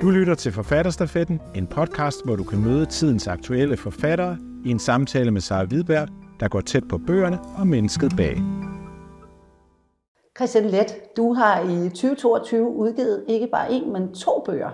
Du 0.00 0.10
lytter 0.10 0.34
til 0.34 0.52
Forfatterstafetten, 0.52 1.40
en 1.54 1.66
podcast, 1.66 2.24
hvor 2.24 2.36
du 2.36 2.44
kan 2.44 2.64
møde 2.64 2.86
tidens 2.86 3.26
aktuelle 3.28 3.76
forfattere 3.76 4.38
i 4.64 4.70
en 4.70 4.78
samtale 4.78 5.30
med 5.30 5.40
Sara 5.40 5.64
Hvidberg, 5.64 6.08
der 6.40 6.48
går 6.48 6.60
tæt 6.60 6.88
på 6.88 6.98
bøgerne 6.98 7.38
og 7.58 7.66
mennesket 7.66 8.12
bag. 8.16 8.36
Christian 10.36 10.64
Let, 10.64 11.16
du 11.16 11.32
har 11.32 11.60
i 11.60 11.88
2022 11.88 12.68
udgivet 12.68 13.24
ikke 13.28 13.46
bare 13.46 13.72
en, 13.72 13.92
men 13.92 14.14
to 14.14 14.42
bøger. 14.46 14.70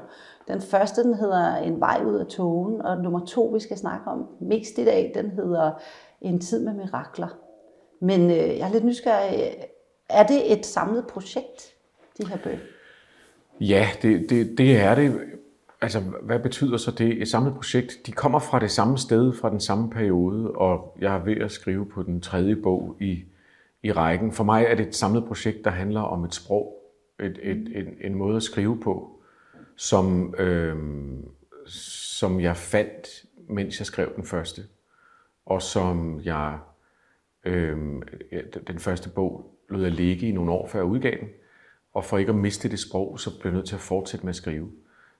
Den 0.49 0.61
første 0.61 1.03
den 1.03 1.15
hedder 1.15 1.57
En 1.57 1.81
vej 1.81 2.03
ud 2.07 2.15
af 2.15 2.27
togen, 2.27 2.83
og 2.83 3.03
nummer 3.03 3.27
to, 3.27 3.45
vi 3.45 3.61
skal 3.61 3.77
snakke 3.77 4.11
om 4.11 4.27
mest 4.41 4.79
i 4.79 4.85
dag, 4.85 5.13
den 5.15 5.31
hedder 5.31 5.73
En 6.21 6.41
tid 6.41 6.65
med 6.65 6.75
mirakler. 6.75 7.39
Men 8.01 8.31
øh, 8.31 8.37
jeg 8.37 8.69
er 8.69 8.73
lidt 8.73 8.85
nysgerrig. 8.85 9.55
Er 10.11 10.27
det 10.27 10.53
et 10.53 10.67
samlet 10.67 11.07
projekt, 11.07 11.75
de 12.19 12.29
her 12.29 12.37
bøger? 12.37 12.76
Ja, 13.61 13.89
det, 14.03 14.31
det, 14.31 14.59
det 14.59 14.77
er 14.77 14.95
det. 14.95 15.21
Altså, 15.81 16.01
hvad 16.01 16.39
betyder 16.39 16.77
så 16.77 16.91
det? 16.91 17.23
Et 17.23 17.29
samlet 17.29 17.55
projekt, 17.55 17.99
de 18.07 18.13
kommer 18.13 18.39
fra 18.39 18.59
det 18.59 18.71
samme 18.71 18.99
sted, 18.99 19.33
fra 19.33 19.51
den 19.51 19.61
samme 19.61 19.91
periode, 19.91 20.51
og 20.53 20.97
jeg 21.01 21.15
er 21.15 21.25
ved 21.25 21.37
at 21.37 21.53
skrive 21.53 21.87
på 21.87 22.03
den 22.03 22.21
tredje 22.21 22.57
bog 22.57 22.97
i, 23.01 23.25
i 23.83 23.93
rækken. 23.93 24.33
For 24.33 24.45
mig 24.45 24.65
er 24.65 24.75
det 24.75 24.87
et 24.87 24.95
samlet 24.95 25.25
projekt, 25.25 25.65
der 25.65 25.71
handler 25.71 26.01
om 26.01 26.25
et 26.25 26.35
sprog, 26.35 26.77
et, 27.21 27.39
et, 27.43 27.79
en, 27.79 27.87
en 28.01 28.15
måde 28.15 28.37
at 28.37 28.43
skrive 28.43 28.81
på, 28.81 29.21
som, 29.77 30.35
øh, 30.39 30.77
som 31.67 32.41
jeg 32.41 32.57
fandt, 32.57 33.25
mens 33.49 33.79
jeg 33.79 33.87
skrev 33.87 34.17
den 34.17 34.25
første, 34.25 34.63
og 35.47 35.63
som 35.63 36.21
jeg, 36.25 36.59
øh, 37.45 37.77
den 38.67 38.79
første 38.79 39.09
bog, 39.09 39.55
lod 39.69 39.83
jeg 39.83 39.93
ligge 39.93 40.29
i 40.29 40.33
nogle 40.33 40.53
år, 40.53 40.67
før 40.67 40.79
jeg 40.79 40.87
udgav 40.87 41.17
den. 41.21 41.29
Og 41.97 42.05
for 42.05 42.19
ikke 42.19 42.31
at 42.31 42.37
miste 42.37 42.69
det 42.69 42.79
sprog, 42.79 43.21
så 43.21 43.39
bliver 43.39 43.53
jeg 43.53 43.57
nødt 43.57 43.67
til 43.67 43.75
at 43.75 43.81
fortsætte 43.81 44.27
med 44.27 44.31
at 44.31 44.37
skrive. 44.37 44.71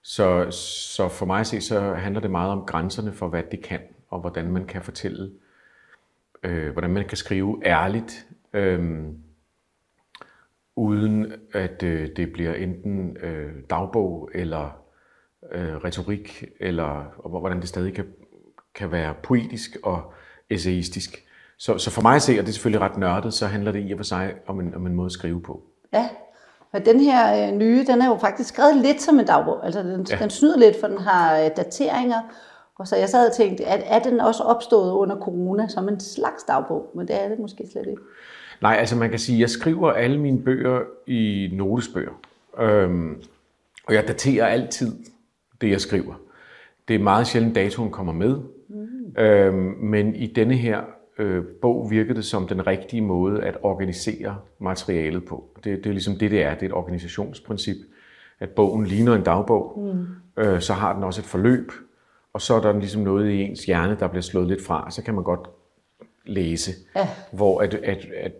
Så, 0.03 0.51
så 0.87 1.09
for 1.09 1.27
mig 1.27 1.41
at 1.41 1.47
se, 1.47 1.61
så 1.61 1.95
handler 1.95 2.21
det 2.21 2.31
meget 2.31 2.51
om 2.51 2.65
grænserne 2.67 3.13
for, 3.13 3.29
hvad 3.29 3.43
det 3.51 3.63
kan, 3.63 3.81
og 4.09 4.21
hvordan 4.21 4.53
man 4.53 4.65
kan 4.65 4.83
fortælle, 4.83 5.31
øh, 6.43 6.73
hvordan 6.73 6.91
man 6.91 7.09
kan 7.09 7.17
skrive 7.17 7.63
ærligt, 7.65 8.27
øh, 8.53 9.05
uden 10.77 11.33
at 11.53 11.83
øh, 11.83 12.09
det 12.17 12.33
bliver 12.33 12.55
enten 12.55 13.17
øh, 13.17 13.53
dagbog 13.71 14.31
eller 14.35 14.79
øh, 15.53 15.77
retorik, 15.77 16.45
eller 16.61 17.15
og 17.19 17.31
hvordan 17.31 17.61
det 17.61 17.69
stadig 17.69 17.95
kan, 17.95 18.07
kan 18.75 18.93
være 18.93 19.15
poetisk 19.23 19.77
og 19.83 20.13
essayistisk. 20.51 21.25
Så, 21.59 21.79
så 21.79 21.91
for 21.91 22.03
mig 22.03 22.17
at 22.17 22.23
se, 22.23 22.33
og 22.33 22.39
det 22.39 22.49
er 22.49 22.53
selvfølgelig 22.53 22.81
ret 22.81 22.97
nørdet, 22.97 23.35
så 23.35 23.47
handler 23.47 23.73
det 23.73 23.89
i 23.89 23.93
og 23.93 23.99
for 23.99 24.05
sig 24.05 24.35
om 24.47 24.61
en, 24.61 24.75
om 24.75 24.87
en 24.87 24.95
måde 24.95 25.07
at 25.07 25.13
skrive 25.13 25.43
på. 25.43 25.63
Ja, 25.93 26.09
og 26.77 26.87
den 26.87 27.01
her 27.01 27.49
øh, 27.49 27.55
nye, 27.55 27.85
den 27.87 28.01
er 28.01 28.07
jo 28.07 28.17
faktisk 28.17 28.49
skrevet 28.49 28.77
lidt 28.77 29.03
som 29.03 29.19
en 29.19 29.27
dagbog. 29.27 29.65
Altså 29.65 29.83
den, 29.83 30.07
ja. 30.11 30.17
den 30.17 30.31
snyder 30.31 30.59
lidt, 30.59 30.81
for 30.81 30.87
den 30.87 30.99
har 30.99 31.39
øh, 31.39 31.51
dateringer. 31.57 32.21
Og 32.79 32.89
så 32.89 32.97
jeg 32.97 33.09
sad 33.09 33.29
og 33.29 33.37
tænkte, 33.37 33.65
at 33.65 33.83
er 33.87 33.99
den 33.99 34.21
også 34.21 34.43
opstået 34.43 34.93
under 34.93 35.17
corona 35.17 35.69
som 35.69 35.89
en 35.89 36.01
slags 36.01 36.43
dagbog? 36.43 36.91
Men 36.95 37.09
det 37.09 37.23
er 37.23 37.29
det 37.29 37.39
måske 37.39 37.65
slet 37.73 37.87
ikke. 37.87 38.03
Nej, 38.63 38.77
altså 38.81 38.97
man 38.97 39.11
kan 39.11 39.19
sige, 39.19 39.37
at 39.37 39.41
jeg 39.41 39.51
skriver 39.51 39.93
alle 39.93 40.21
mine 40.21 40.43
bøger 40.43 40.81
i 41.07 41.51
notesbøger. 41.53 42.21
Øhm, 42.61 43.23
og 43.87 43.95
jeg 43.95 44.09
daterer 44.09 44.47
altid 44.47 44.93
det, 45.61 45.71
jeg 45.71 45.81
skriver. 45.81 46.15
Det 46.89 46.95
er 46.95 46.99
meget 46.99 47.27
sjældent, 47.27 47.55
datoen 47.55 47.91
kommer 47.91 48.13
med. 48.13 48.37
Mm. 48.69 49.23
Øhm, 49.23 49.75
men 49.81 50.15
i 50.15 50.27
denne 50.27 50.55
her 50.55 50.81
øh, 51.19 51.45
bog 51.63 51.91
virkede 51.91 52.15
det 52.15 52.25
som 52.25 52.49
den 52.49 52.67
rigtige 52.67 53.03
måde 53.03 53.43
at 53.43 53.57
organisere 53.63 54.39
materialet 54.59 55.25
på. 55.25 55.45
Det, 55.57 55.65
det 55.65 55.87
er 55.87 55.93
ligesom 55.93 56.17
det, 56.17 56.31
det 56.31 56.43
er. 56.43 56.55
Det 56.55 56.63
er 56.63 56.67
et 56.67 56.73
organisationsprincip. 56.73 57.77
At 58.41 58.51
bogen 58.51 58.87
ligner 58.87 59.15
en 59.15 59.23
dagbog, 59.23 59.79
mm. 59.79 60.43
øh, 60.43 60.61
så 60.61 60.73
har 60.73 60.95
den 60.95 61.05
også 61.05 61.21
et 61.21 61.27
forløb, 61.27 61.73
og 62.33 62.41
så 62.41 62.55
er 62.55 62.61
der 62.61 62.79
ligesom 62.79 63.03
noget 63.03 63.31
i 63.31 63.43
ens 63.43 63.65
hjerne, 63.65 63.97
der 64.01 64.09
bliver 64.09 64.23
slået 64.23 64.49
lidt 64.49 64.63
fra, 64.63 64.91
så 64.91 65.03
kan 65.03 65.15
man 65.15 65.25
godt 65.25 65.49
læse. 66.25 66.73
Ja. 66.97 67.09
Hvor 67.33 67.61
at, 67.61 67.75
at, 67.75 68.07
at 68.17 68.33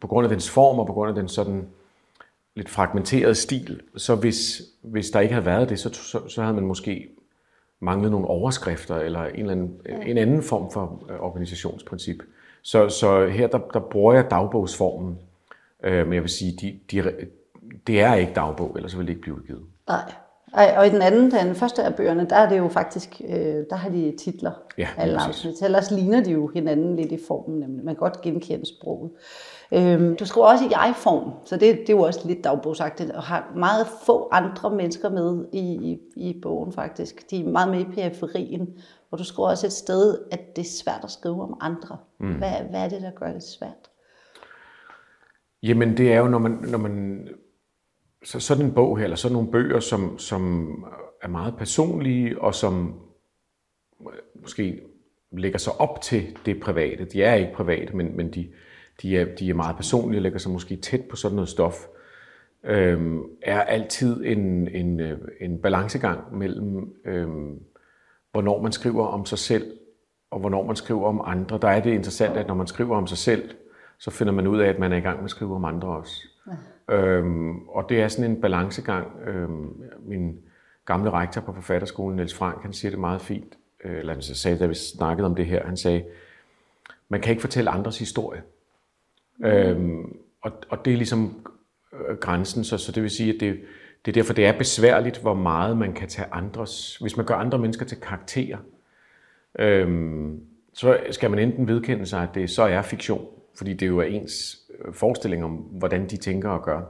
på 0.00 0.06
grund 0.06 0.24
af 0.24 0.30
dens 0.30 0.50
form 0.50 0.78
og 0.78 0.86
på 0.86 0.92
grund 0.92 1.08
af 1.08 1.14
den 1.14 1.28
sådan 1.28 1.66
lidt 2.56 2.68
fragmenterede 2.68 3.34
stil, 3.34 3.80
så 3.96 4.14
hvis, 4.14 4.62
hvis 4.82 5.10
der 5.10 5.20
ikke 5.20 5.34
havde 5.34 5.46
været 5.46 5.68
det, 5.68 5.78
så, 5.78 5.94
så, 5.94 6.28
så 6.28 6.42
havde 6.42 6.54
man 6.54 6.66
måske 6.66 7.08
manglet 7.80 8.10
nogle 8.10 8.26
overskrifter 8.26 8.96
eller 8.96 9.24
en, 9.24 9.40
eller 9.40 9.52
anden, 9.52 9.80
ja. 9.88 10.00
en 10.00 10.18
anden 10.18 10.42
form 10.42 10.70
for 10.70 11.02
øh, 11.10 11.20
organisationsprincip. 11.20 12.22
Så, 12.62 12.88
så 12.88 13.26
her 13.26 13.46
der, 13.46 13.58
der 13.58 13.80
bruger 13.80 14.14
jeg 14.14 14.30
dagbogsformen, 14.30 15.18
øh, 15.84 16.06
men 16.06 16.14
jeg 16.14 16.22
vil 16.22 16.30
sige, 16.30 16.56
de, 16.60 16.78
de, 16.90 17.12
det 17.86 18.00
er 18.00 18.14
ikke 18.14 18.32
dagbog, 18.34 18.72
ellers 18.76 18.98
vil 18.98 19.06
det 19.06 19.10
ikke 19.10 19.22
blive 19.22 19.36
udgivet. 19.36 19.62
Nej. 19.88 20.12
Ej, 20.54 20.74
og 20.78 20.86
i 20.86 20.90
den 20.90 21.02
anden, 21.02 21.30
den 21.30 21.54
første 21.54 21.82
af 21.82 21.94
bøgerne, 21.94 22.26
der 22.30 22.36
er 22.36 22.48
det 22.48 22.58
jo 22.58 22.68
faktisk, 22.68 23.20
øh, 23.28 23.64
der 23.70 23.76
har 23.76 23.88
de 23.88 24.14
titler. 24.18 24.52
Ja, 24.78 24.88
alle 24.96 25.18
Ellers 25.62 25.90
ligner 25.90 26.24
de 26.24 26.30
jo 26.30 26.50
hinanden 26.54 26.96
lidt 26.96 27.12
i 27.12 27.18
formen, 27.28 27.60
nemlig. 27.60 27.84
Man 27.84 27.94
kan 27.94 28.00
godt 28.00 28.20
genkende 28.20 28.66
sproget. 28.66 29.10
Øhm, 29.72 30.16
du 30.16 30.26
skriver 30.26 30.46
også 30.46 30.64
i 30.64 30.68
jeg-form, 30.70 31.32
så 31.44 31.56
det, 31.56 31.78
det 31.78 31.90
er 31.90 31.96
jo 31.96 32.02
også 32.02 32.28
lidt 32.28 32.44
dagbogsagtigt, 32.44 33.10
og 33.10 33.22
har 33.22 33.52
meget 33.56 33.86
få 34.06 34.28
andre 34.32 34.76
mennesker 34.76 35.10
med 35.10 35.46
i, 35.52 35.58
i, 35.58 35.98
i 36.16 36.40
bogen 36.42 36.72
faktisk. 36.72 37.30
De 37.30 37.40
er 37.40 37.48
meget 37.50 37.70
med 37.70 37.80
i 37.80 37.84
periferien, 37.84 38.68
og 39.10 39.18
du 39.18 39.24
skriver 39.24 39.48
også 39.48 39.66
et 39.66 39.72
sted, 39.72 40.18
at 40.30 40.56
det 40.56 40.62
er 40.62 40.68
svært 40.82 41.00
at 41.04 41.10
skrive 41.10 41.42
om 41.42 41.56
andre. 41.60 41.96
Mm. 42.20 42.34
Hvad, 42.34 42.50
hvad 42.70 42.84
er 42.84 42.88
det, 42.88 43.02
der 43.02 43.10
gør 43.10 43.32
det 43.32 43.42
svært? 43.42 43.90
Jamen 45.62 45.96
det 45.96 46.12
er 46.12 46.18
jo, 46.18 46.28
når 46.28 46.38
man, 46.38 46.52
når 46.52 46.78
man 46.78 47.28
så 48.24 48.40
sådan 48.40 48.64
en 48.64 48.72
bog 48.72 48.98
her, 48.98 49.04
eller 49.04 49.16
sådan 49.16 49.32
nogle 49.32 49.50
bøger, 49.50 49.80
som, 49.80 50.18
som 50.18 50.72
er 51.22 51.28
meget 51.28 51.56
personlige, 51.56 52.42
og 52.42 52.54
som 52.54 53.00
måske 54.42 54.80
lægger 55.32 55.58
sig 55.58 55.72
op 55.80 56.00
til 56.00 56.36
det 56.46 56.60
private. 56.60 57.04
De 57.04 57.22
er 57.22 57.34
ikke 57.34 57.52
private, 57.52 57.96
men, 57.96 58.16
men 58.16 58.32
de, 58.32 58.48
de, 59.02 59.18
er, 59.18 59.24
de 59.24 59.50
er 59.50 59.54
meget 59.54 59.76
personlige 59.76 60.18
og 60.18 60.22
lægger 60.22 60.38
sig 60.38 60.52
måske 60.52 60.76
tæt 60.76 61.04
på 61.10 61.16
sådan 61.16 61.34
noget 61.34 61.48
stof. 61.48 61.86
Øhm, 62.64 63.22
er 63.42 63.60
altid 63.60 64.24
en, 64.24 64.68
en, 64.68 65.00
en 65.40 65.58
balancegang 65.58 66.36
mellem, 66.36 66.94
øhm, 67.04 67.58
hvornår 68.32 68.62
man 68.62 68.72
skriver 68.72 69.06
om 69.06 69.26
sig 69.26 69.38
selv, 69.38 69.72
og 70.30 70.40
hvornår 70.40 70.66
man 70.66 70.76
skriver 70.76 71.04
om 71.04 71.20
andre. 71.24 71.58
Der 71.62 71.68
er 71.68 71.80
det 71.80 71.90
interessant, 71.90 72.36
at 72.36 72.46
når 72.46 72.54
man 72.54 72.66
skriver 72.66 72.96
om 72.96 73.06
sig 73.06 73.18
selv, 73.18 73.50
så 73.98 74.10
finder 74.10 74.32
man 74.32 74.46
ud 74.46 74.58
af, 74.58 74.68
at 74.68 74.78
man 74.78 74.92
er 74.92 74.96
i 74.96 75.00
gang 75.00 75.16
med 75.16 75.24
at 75.24 75.30
skrive 75.30 75.54
om 75.54 75.64
andre 75.64 75.88
også. 75.88 76.28
Ja. 76.88 76.94
Øhm, 76.94 77.68
og 77.68 77.88
det 77.88 78.02
er 78.02 78.08
sådan 78.08 78.30
en 78.30 78.40
balancegang. 78.40 79.06
Øhm, 79.26 79.82
min 80.06 80.40
gamle 80.84 81.10
rektor 81.10 81.40
på 81.40 81.52
forfatterskolen, 81.52 82.16
Niels 82.16 82.34
Frank, 82.34 82.62
han 82.62 82.72
siger 82.72 82.90
det 82.90 83.00
meget 83.00 83.20
fint. 83.20 83.58
Øh, 83.84 83.98
eller 83.98 84.12
han 84.12 84.22
sagde, 84.22 84.58
da 84.58 84.66
vi 84.66 84.74
snakkede 84.74 85.26
om 85.26 85.34
det 85.34 85.46
her, 85.46 85.66
han 85.66 85.76
sagde, 85.76 86.04
man 87.08 87.20
kan 87.20 87.30
ikke 87.30 87.40
fortælle 87.40 87.70
andres 87.70 87.98
historie. 87.98 88.42
Øhm, 89.44 90.16
og, 90.40 90.52
og 90.68 90.84
det 90.84 90.92
er 90.92 90.96
ligesom 90.96 91.46
øh, 91.92 92.16
grænsen, 92.16 92.64
så, 92.64 92.78
så 92.78 92.92
det 92.92 93.02
vil 93.02 93.10
sige, 93.10 93.34
at 93.34 93.40
det, 93.40 93.60
det 94.04 94.10
er 94.10 94.12
derfor, 94.12 94.32
det 94.32 94.46
er 94.46 94.58
besværligt, 94.58 95.18
hvor 95.18 95.34
meget 95.34 95.76
man 95.76 95.92
kan 95.92 96.08
tage 96.08 96.28
andres... 96.32 96.96
Hvis 96.96 97.16
man 97.16 97.26
gør 97.26 97.34
andre 97.34 97.58
mennesker 97.58 97.86
til 97.86 98.00
karakterer, 98.00 98.58
øhm, 99.58 100.40
så 100.74 100.98
skal 101.10 101.30
man 101.30 101.38
enten 101.38 101.68
vedkende 101.68 102.06
sig, 102.06 102.22
at 102.22 102.28
det 102.34 102.50
så 102.50 102.62
er 102.62 102.82
fiktion, 102.82 103.26
fordi 103.54 103.72
det 103.72 103.86
jo 103.86 103.98
er 103.98 104.04
ens 104.04 104.58
øh, 104.84 104.94
forestilling 104.94 105.44
om, 105.44 105.50
hvordan 105.52 106.08
de 106.08 106.16
tænker 106.16 106.48
og 106.48 106.64
gør. 106.64 106.80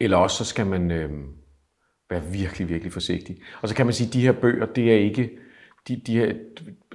Eller 0.00 0.16
også 0.16 0.36
så 0.36 0.44
skal 0.44 0.66
man 0.66 0.90
øhm, 0.90 1.28
være 2.10 2.22
virkelig, 2.24 2.68
virkelig 2.68 2.92
forsigtig. 2.92 3.42
Og 3.62 3.68
så 3.68 3.74
kan 3.74 3.86
man 3.86 3.92
sige, 3.92 4.08
at 4.08 4.14
de 4.14 4.20
her 4.20 4.32
bøger, 4.32 4.66
det 4.66 4.92
er 4.92 4.96
ikke, 4.96 5.30
de, 5.88 6.02
de 6.06 6.18
her, 6.18 6.32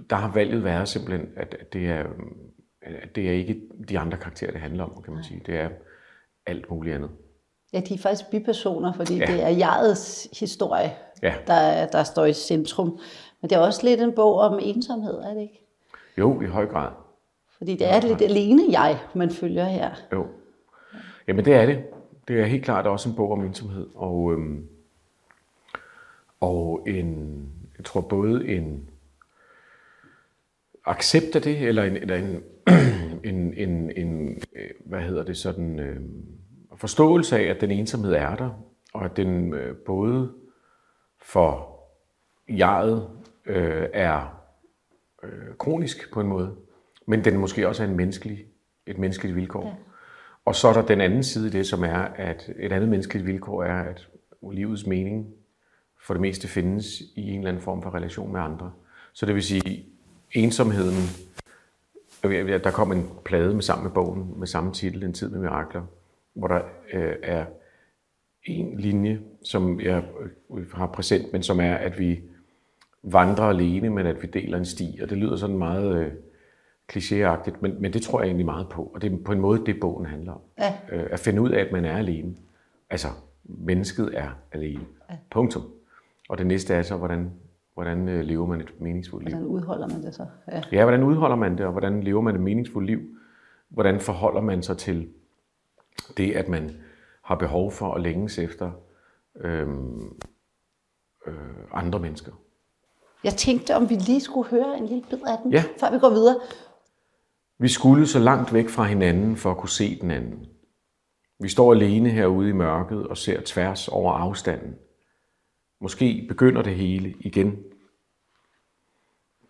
der 0.10 0.16
har 0.16 0.32
valget 0.34 0.64
været 0.64 0.88
simpelthen, 0.88 1.28
at 1.36 1.74
det 1.74 1.86
er, 1.86 2.04
Øhm, 2.04 2.38
det 3.16 3.30
er 3.30 3.34
ikke 3.34 3.62
de 3.90 4.00
andre 4.00 4.18
karakterer, 4.18 4.52
det 4.52 4.62
handler 4.62 4.84
om, 4.84 5.04
kan 5.04 5.14
man 5.14 5.24
sige. 5.24 5.42
Det 5.46 5.56
er 5.56 5.70
alt 6.46 6.72
muligt 6.72 6.96
andet. 6.96 7.10
Ja, 7.74 7.80
de 7.80 7.94
er 7.94 7.98
faktisk 7.98 8.30
bipersoner, 8.32 8.94
fordi 8.94 9.18
ja. 9.18 9.26
det 9.26 9.44
er 9.44 9.50
jegets 9.50 10.28
historie, 10.40 10.94
ja. 11.24 11.34
der, 11.48 11.88
der 11.88 12.04
står 12.04 12.26
i 12.26 12.34
centrum. 12.34 13.00
Men 13.42 13.50
det 13.50 13.56
er 13.56 13.60
også 13.60 13.86
lidt 13.86 14.02
en 14.02 14.16
bog 14.16 14.36
om 14.36 14.60
ensomhed, 14.62 15.14
er 15.14 15.34
det 15.34 15.42
ikke? 15.42 15.66
Jo, 16.18 16.42
i 16.42 16.46
høj 16.46 16.66
grad. 16.66 16.92
Fordi 17.58 17.76
det 17.76 17.94
er 17.94 18.02
lidt 18.02 18.22
alene 18.22 18.62
jeg, 18.72 19.00
man 19.16 19.30
følger 19.30 19.66
her. 19.66 19.92
Jo. 20.14 20.28
Jamen 21.28 21.46
det 21.46 21.54
er 21.54 21.66
det. 21.66 21.84
Det 22.28 22.42
er 22.42 22.46
helt 22.46 22.64
klart 22.64 22.88
også 22.88 23.10
en 23.10 23.16
bog 23.16 23.32
om 23.32 23.46
ensomhed. 23.46 23.88
Og, 23.96 24.34
øhm, 24.34 24.68
og 26.40 26.84
en, 26.88 27.42
jeg 27.78 27.86
tror 27.86 28.02
både 28.02 28.48
en 28.48 28.90
accept 30.88 31.36
af 31.36 31.42
det, 31.42 31.62
eller 31.62 31.84
en, 31.84 31.98
eller 31.98 32.16
en, 32.16 32.44
en, 33.32 33.54
en, 33.54 33.92
en 33.98 34.42
hvad 34.86 35.02
hedder 35.02 35.24
det, 35.24 35.38
sådan 35.38 35.80
øh, 35.80 36.02
forståelse 36.76 37.38
af, 37.40 37.44
at 37.44 37.62
den 37.62 37.72
ensomhed 37.72 38.14
er 38.14 38.36
der, 38.36 38.50
og 38.94 39.06
at 39.06 39.18
den 39.18 39.54
øh, 39.54 39.76
både 39.76 40.32
for 41.22 41.80
jeget 42.50 43.10
øh, 43.46 43.86
er 43.94 44.44
øh, 45.24 45.56
kronisk 45.60 46.14
på 46.14 46.22
en 46.22 46.28
måde, 46.28 46.56
men 47.06 47.26
den 47.26 47.38
måske 47.38 47.68
også 47.68 47.84
er 47.84 47.88
en 47.88 47.98
menneskelig, 47.98 48.46
et 48.86 48.98
menneskeligt 48.98 49.36
vilkår. 49.36 49.66
Ja. 49.66 49.74
Og 50.46 50.56
så 50.56 50.68
er 50.68 50.74
der 50.74 50.82
den 50.82 51.02
anden 51.02 51.24
side 51.24 51.48
i 51.48 51.52
det, 51.52 51.68
som 51.68 51.84
er, 51.84 51.98
at 52.16 52.50
et 52.60 52.72
andet 52.72 52.90
menneskeligt 52.90 53.28
vilkår 53.28 53.64
er, 53.64 53.84
at 53.84 54.08
livets 54.52 54.86
mening 54.86 55.28
for 56.02 56.14
det 56.14 56.22
meste 56.22 56.48
findes 56.48 57.02
i 57.16 57.30
en 57.30 57.38
eller 57.38 57.50
anden 57.50 57.64
form 57.64 57.82
for 57.82 57.96
relation 57.96 58.32
med 58.32 58.42
andre. 58.42 58.72
Så 59.14 59.26
det 59.26 59.36
vil 59.36 59.44
sige, 59.44 59.86
ensomheden, 60.32 60.96
der 62.64 62.72
kom 62.72 62.92
en 62.92 63.10
plade 63.26 63.54
med 63.54 63.62
sammen 63.62 63.84
med 63.84 63.92
bogen 63.92 64.34
med 64.40 64.48
samme 64.48 64.74
titel, 64.74 65.04
En 65.04 65.14
tid 65.14 65.30
med 65.30 65.40
mirakler, 65.40 65.84
hvor 66.34 66.48
der 66.48 66.62
øh, 66.94 67.16
er 67.24 67.46
en 68.44 68.80
linje, 68.80 69.22
som 69.44 69.80
jeg 69.80 70.04
øh, 70.58 70.72
har 70.72 70.88
præsent, 70.88 71.34
men 71.34 71.44
som 71.44 71.60
er, 71.60 71.74
at 71.76 72.00
vi 72.00 72.22
vandrer 73.04 73.46
alene, 73.46 73.90
men 73.90 74.06
at 74.06 74.22
vi 74.22 74.28
deler 74.28 74.58
en 74.58 74.66
sti. 74.66 75.00
Og 75.04 75.10
det 75.10 75.18
lyder 75.18 75.36
sådan 75.36 75.58
meget 75.58 75.96
øh, 75.96 76.12
klichéagtigt, 76.94 77.56
men, 77.62 77.82
men 77.82 77.94
det 77.94 78.02
tror 78.02 78.20
jeg 78.20 78.28
egentlig 78.28 78.46
meget 78.46 78.70
på. 78.70 78.92
Og 78.94 79.02
det 79.02 79.14
er 79.14 79.18
på 79.26 79.32
en 79.32 79.40
måde 79.40 79.66
det, 79.66 79.80
bogen 79.80 80.06
handler 80.06 80.32
om. 80.32 80.42
Ja. 80.60 80.74
Øh, 80.92 81.08
at 81.12 81.20
finde 81.20 81.42
ud 81.42 81.50
af, 81.50 81.62
at 81.62 81.72
man 81.72 81.86
er 81.86 81.98
alene. 81.98 82.36
Altså, 82.90 83.08
mennesket 83.44 84.10
er 84.14 84.30
alene. 84.52 84.86
Ja. 85.10 85.16
Punktum. 85.32 85.64
Og 86.30 86.38
det 86.38 86.48
næste 86.48 86.74
er 86.74 86.82
så, 86.82 86.96
hvordan, 86.96 87.32
hvordan 87.78 88.10
øh, 88.10 88.26
lever 88.26 88.46
man 88.46 88.62
et 88.62 88.82
meningsfuldt 88.82 89.26
liv. 89.26 89.36
Hvordan 89.36 89.56
udholder 89.56 89.88
man 89.88 90.04
det 90.04 90.16
så? 90.16 90.26
Ja. 90.52 90.62
ja, 90.72 90.84
hvordan 90.84 91.04
udholder 91.04 91.36
man 91.36 91.58
det, 91.58 91.66
og 91.66 91.72
hvordan 91.72 92.04
lever 92.04 92.22
man 92.22 92.36
et 92.36 92.42
meningsfuldt 92.42 92.88
liv? 92.88 93.00
Hvordan 93.70 94.00
forholder 94.00 94.42
man 94.42 94.64
sig 94.64 94.78
til 94.78 95.10
det, 96.18 96.32
at 96.32 96.48
man 96.48 96.72
har 97.22 97.36
behov 97.36 97.72
for 97.72 97.94
at 97.94 98.02
længes 98.02 98.40
efter 98.40 98.72
øh, 99.40 99.68
øh, 101.28 101.34
andre 101.72 102.00
mennesker? 102.00 102.32
Jeg 103.24 103.34
tænkte, 103.34 103.76
om 103.76 103.90
vi 103.90 103.96
lige 103.96 104.22
skulle 104.22 104.50
høre 104.50 104.78
en 104.78 104.86
lille 104.86 105.04
bid 105.10 105.20
af 105.28 105.38
den, 105.44 105.52
ja. 105.52 105.64
før 105.80 105.92
vi 105.92 106.00
går 106.00 106.10
videre. 106.10 106.36
Vi 107.60 107.68
skulle 107.68 108.08
så 108.08 108.20
langt 108.20 108.54
væk 108.54 108.70
fra 108.70 108.84
hinanden 108.84 109.36
for 109.36 109.52
at 109.52 109.58
kunne 109.58 109.70
se 109.70 110.00
den 110.02 110.12
anden. 110.12 110.46
Vi 111.40 111.50
står 111.50 111.74
alene 111.74 112.10
herude 112.10 112.50
i 112.50 112.54
mørket 112.54 113.08
og 113.08 113.18
ser 113.18 113.42
tværs 113.46 113.88
over 113.88 114.14
afstanden. 114.14 114.76
Måske 115.82 116.26
begynder 116.28 116.62
det 116.62 116.76
hele 116.76 117.16
igen. 117.20 117.64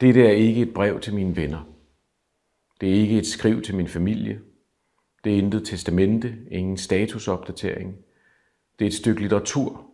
Dette 0.01 0.27
er 0.27 0.31
ikke 0.31 0.61
et 0.61 0.73
brev 0.73 0.99
til 0.99 1.15
mine 1.15 1.35
venner. 1.35 1.63
Det 2.81 2.89
er 2.89 2.93
ikke 2.93 3.17
et 3.17 3.27
skriv 3.27 3.61
til 3.61 3.75
min 3.75 3.87
familie. 3.87 4.41
Det 5.23 5.33
er 5.33 5.37
intet 5.37 5.65
testamente, 5.65 6.37
ingen 6.51 6.77
statusopdatering. 6.77 7.97
Det 8.79 8.85
er 8.85 8.89
et 8.89 8.93
stykke 8.93 9.21
litteratur. 9.21 9.85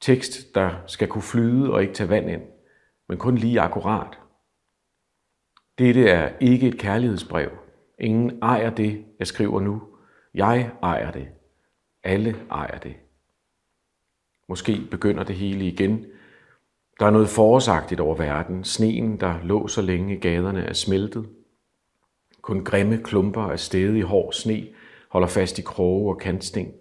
Tekst, 0.00 0.54
der 0.54 0.74
skal 0.86 1.08
kunne 1.08 1.22
flyde 1.22 1.72
og 1.72 1.82
ikke 1.82 1.94
tage 1.94 2.08
vand 2.08 2.30
ind, 2.30 2.42
men 3.08 3.18
kun 3.18 3.38
lige 3.38 3.60
akkurat. 3.60 4.18
Dette 5.78 6.08
er 6.08 6.38
ikke 6.40 6.68
et 6.68 6.78
kærlighedsbrev. 6.78 7.50
Ingen 7.98 8.38
ejer 8.42 8.70
det, 8.70 9.04
jeg 9.18 9.26
skriver 9.26 9.60
nu. 9.60 9.82
Jeg 10.34 10.70
ejer 10.82 11.10
det. 11.10 11.28
Alle 12.02 12.36
ejer 12.50 12.78
det. 12.78 12.96
Måske 14.48 14.80
begynder 14.90 15.24
det 15.24 15.36
hele 15.36 15.66
igen. 15.66 16.06
Der 17.00 17.06
er 17.06 17.10
noget 17.10 17.28
forårsagtigt 17.28 18.00
over 18.00 18.14
verden. 18.14 18.64
Sneen, 18.64 19.20
der 19.20 19.34
lå 19.42 19.68
så 19.68 19.82
længe 19.82 20.16
i 20.16 20.18
gaderne, 20.18 20.64
er 20.64 20.72
smeltet. 20.72 21.28
Kun 22.42 22.64
grimme 22.64 22.98
klumper 23.04 23.42
af 23.42 23.60
stedig 23.60 24.02
hård 24.02 24.32
sne 24.32 24.66
holder 25.08 25.28
fast 25.28 25.58
i 25.58 25.62
kroge 25.62 26.14
og 26.14 26.18
kantsten. 26.18 26.72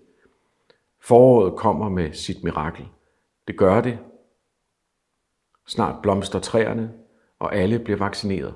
Foråret 1.01 1.56
kommer 1.56 1.89
med 1.89 2.13
sit 2.13 2.44
mirakel. 2.44 2.86
Det 3.48 3.57
gør 3.57 3.81
det. 3.81 3.98
Snart 5.68 6.01
blomster 6.01 6.39
træerne, 6.39 6.92
og 7.39 7.56
alle 7.56 7.80
bliver 7.80 8.00
vaccineret. 8.00 8.54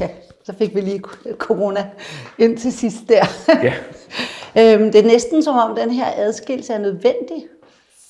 Ja, 0.00 0.08
så 0.44 0.52
fik 0.52 0.74
vi 0.74 0.80
lige 0.80 1.02
corona 1.38 1.90
ind 2.38 2.58
til 2.58 2.72
sidst 2.72 3.08
der. 3.08 3.24
Ja. 3.48 3.74
øhm, 4.74 4.92
det 4.92 5.00
er 5.00 5.06
næsten 5.06 5.42
som 5.42 5.56
om 5.56 5.76
den 5.76 5.90
her 5.90 6.06
adskillelse 6.16 6.72
er 6.72 6.78
nødvendig 6.78 7.44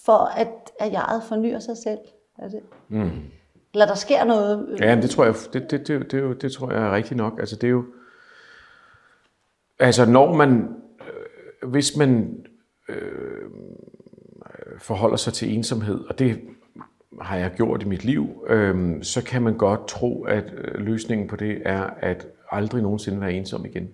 for, 0.05 0.13
at, 0.37 0.49
at 0.81 0.93
jeget 0.93 1.23
fornyer 1.29 1.59
sig 1.59 1.77
selv. 1.77 1.99
Er 2.39 2.49
det? 2.49 2.61
Mm. 2.89 3.11
Eller 3.75 3.87
der 3.87 3.95
sker 3.95 4.25
noget? 4.25 4.77
Ja, 4.81 4.95
det 4.95 5.11
tror 5.11 5.25
jeg, 5.25 5.35
det, 5.53 5.71
det, 5.71 5.89
det, 5.89 6.11
det, 6.13 6.43
det, 6.43 6.53
tror 6.53 6.73
jeg 6.73 6.83
er 6.83 6.95
rigtigt 6.95 7.17
nok. 7.17 7.39
Altså 7.39 7.57
det 7.57 7.67
er 7.67 7.71
jo, 7.71 7.85
altså 9.79 10.05
når 10.07 10.35
man, 10.35 10.69
øh, 11.01 11.71
hvis 11.71 11.97
man 11.97 12.45
øh, 12.89 13.51
forholder 14.79 15.17
sig 15.17 15.33
til 15.33 15.55
ensomhed, 15.55 16.01
og 16.09 16.19
det 16.19 16.41
har 17.21 17.37
jeg 17.37 17.53
gjort 17.57 17.83
i 17.83 17.87
mit 17.87 18.05
liv, 18.05 18.45
øh, 18.47 19.03
så 19.03 19.25
kan 19.25 19.43
man 19.43 19.57
godt 19.57 19.89
tro, 19.89 20.25
at 20.25 20.45
øh, 20.57 20.81
løsningen 20.81 21.29
på 21.29 21.37
det 21.37 21.63
er 21.65 21.83
at 21.83 22.27
aldrig 22.51 22.83
nogensinde 22.83 23.21
være 23.21 23.33
ensom 23.33 23.65
igen. 23.65 23.91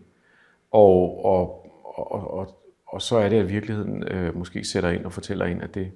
Og, 0.71 1.25
og, 1.25 1.67
og, 1.85 2.31
og, 2.31 2.57
og 2.93 3.03
så 3.03 3.17
er 3.17 3.29
det, 3.29 3.37
at 3.37 3.49
virkeligheden 3.49 4.03
øh, 4.03 4.37
måske 4.37 4.65
sætter 4.65 4.91
ind 4.91 5.05
og 5.05 5.13
fortæller 5.13 5.47
ind, 5.47 5.63
at 5.63 5.75
det, 5.75 5.93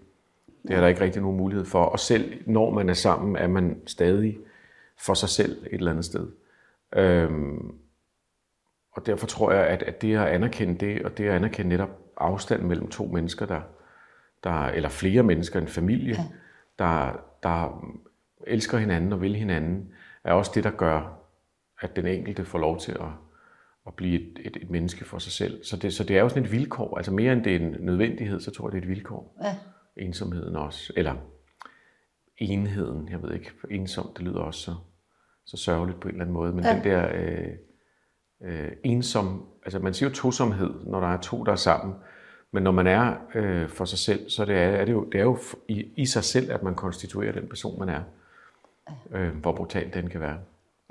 det 0.63 0.77
er 0.77 0.81
der 0.81 0.89
ikke 0.89 1.01
rigtig 1.01 1.23
nogen 1.23 1.37
mulighed 1.37 1.65
for. 1.65 1.85
Og 1.85 2.01
selv 2.01 2.43
når 2.47 2.71
man 2.71 2.89
er 2.89 2.95
sammen, 2.95 3.37
er 3.37 3.47
man 3.47 3.81
stadig 3.87 4.39
for 4.97 5.15
sig 5.15 5.29
selv 5.29 5.67
et 5.67 5.75
eller 5.75 5.91
andet 5.91 6.05
sted. 6.05 6.29
Øhm, 6.97 7.75
og 8.93 9.07
derfor 9.07 9.27
tror 9.27 9.53
jeg, 9.53 9.67
at, 9.67 9.83
at 9.83 10.03
det 10.03 10.17
at 10.17 10.27
anerkende 10.27 10.75
det, 10.87 11.03
og 11.03 11.19
det 11.19 11.25
at 11.25 11.35
anerkende 11.35 11.69
netop 11.69 11.91
afstanden 12.17 12.69
mellem 12.69 12.89
to 12.89 13.07
mennesker, 13.07 13.47
der, 13.47 13.61
der 14.45 14.67
eller 14.67 14.89
flere 14.89 15.23
mennesker, 15.23 15.61
en 15.61 15.69
familie, 15.69 16.15
ja. 16.15 16.25
der, 16.79 17.21
der 17.43 17.85
elsker 18.47 18.79
hinanden 18.79 19.13
og 19.13 19.21
vil 19.21 19.37
hinanden, 19.37 19.89
er 20.25 20.33
også 20.33 20.53
det, 20.55 20.65
der 20.65 20.71
gør, 20.71 21.19
at 21.81 21.97
den 21.97 22.07
enkelte 22.07 22.45
får 22.45 22.59
lov 22.59 22.79
til 22.79 22.93
at, 22.93 23.09
at 23.87 23.95
blive 23.95 24.21
et, 24.21 24.39
et, 24.45 24.57
et 24.63 24.71
menneske 24.71 25.05
for 25.05 25.19
sig 25.19 25.33
selv. 25.33 25.65
Så 25.65 25.77
det, 25.77 25.95
så 25.95 26.05
det 26.05 26.17
er 26.17 26.21
jo 26.21 26.29
sådan 26.29 26.45
et 26.45 26.53
vilkår. 26.53 26.97
Altså 26.97 27.13
mere 27.13 27.33
end 27.33 27.45
det 27.45 27.53
er 27.53 27.61
en 27.61 27.77
nødvendighed, 27.81 28.41
så 28.41 28.51
tror 28.51 28.69
jeg, 28.69 28.73
det 28.73 28.79
er 28.79 28.83
et 28.83 28.89
vilkår. 28.89 29.37
Ja 29.45 29.57
ensomheden 29.97 30.57
også, 30.57 30.93
eller 30.97 31.15
enheden, 32.39 33.09
jeg 33.09 33.23
ved 33.23 33.35
ikke, 33.35 33.51
ensom, 33.71 34.13
det 34.17 34.25
lyder 34.25 34.41
også 34.41 34.61
så, 34.61 34.75
så 35.47 35.57
sørgeligt 35.57 36.01
på 36.01 36.09
en 36.09 36.15
eller 36.15 36.25
anden 36.25 36.35
måde, 36.35 36.53
men 36.53 36.65
ja. 36.65 36.75
den 36.75 36.85
der 36.85 37.09
øh, 37.15 37.51
øh, 38.43 38.73
ensom, 38.85 39.49
altså 39.65 39.79
man 39.79 39.95
siger 39.95 40.09
jo 40.09 40.15
tosomhed, 40.15 40.75
når 40.87 41.01
der 41.01 41.09
er 41.09 41.21
to, 41.21 41.45
der 41.45 41.53
er 41.53 41.57
sammen, 41.57 41.95
men 42.53 42.63
når 42.63 42.71
man 42.71 42.87
er 42.87 43.17
øh, 43.35 43.69
for 43.69 43.85
sig 43.85 43.99
selv, 43.99 44.31
så 44.31 44.45
det 44.45 44.55
er, 44.55 44.69
er 44.69 44.85
det, 44.85 44.93
jo, 44.93 45.05
det 45.05 45.19
er 45.19 45.25
jo 45.25 45.39
i, 45.69 45.93
i 45.97 46.07
sig 46.07 46.25
selv, 46.25 46.53
at 46.53 46.63
man 46.63 46.75
konstituerer 46.75 47.33
den 47.33 47.49
person, 47.49 47.79
man 47.79 47.89
er, 47.89 48.03
øh, 49.11 49.37
hvor 49.37 49.53
brutalt 49.53 49.95
den 49.95 50.11
kan 50.11 50.21
være. 50.21 50.39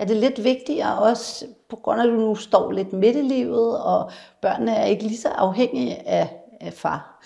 Er 0.04 0.08
det 0.08 0.16
lidt 0.16 0.44
vigtigere 0.44 0.98
også, 0.98 1.46
på 1.68 1.76
grund 1.76 2.00
af 2.00 2.04
at 2.04 2.10
du 2.10 2.16
nu 2.16 2.34
står 2.34 2.72
lidt 2.72 2.92
midt 2.92 3.16
i 3.16 3.20
livet, 3.20 3.78
og 3.84 4.10
børnene 4.42 4.72
er 4.72 4.84
ikke 4.84 5.02
lige 5.02 5.16
så 5.16 5.28
afhængige 5.28 6.08
af, 6.08 6.30
af 6.60 6.72
far, 6.72 7.24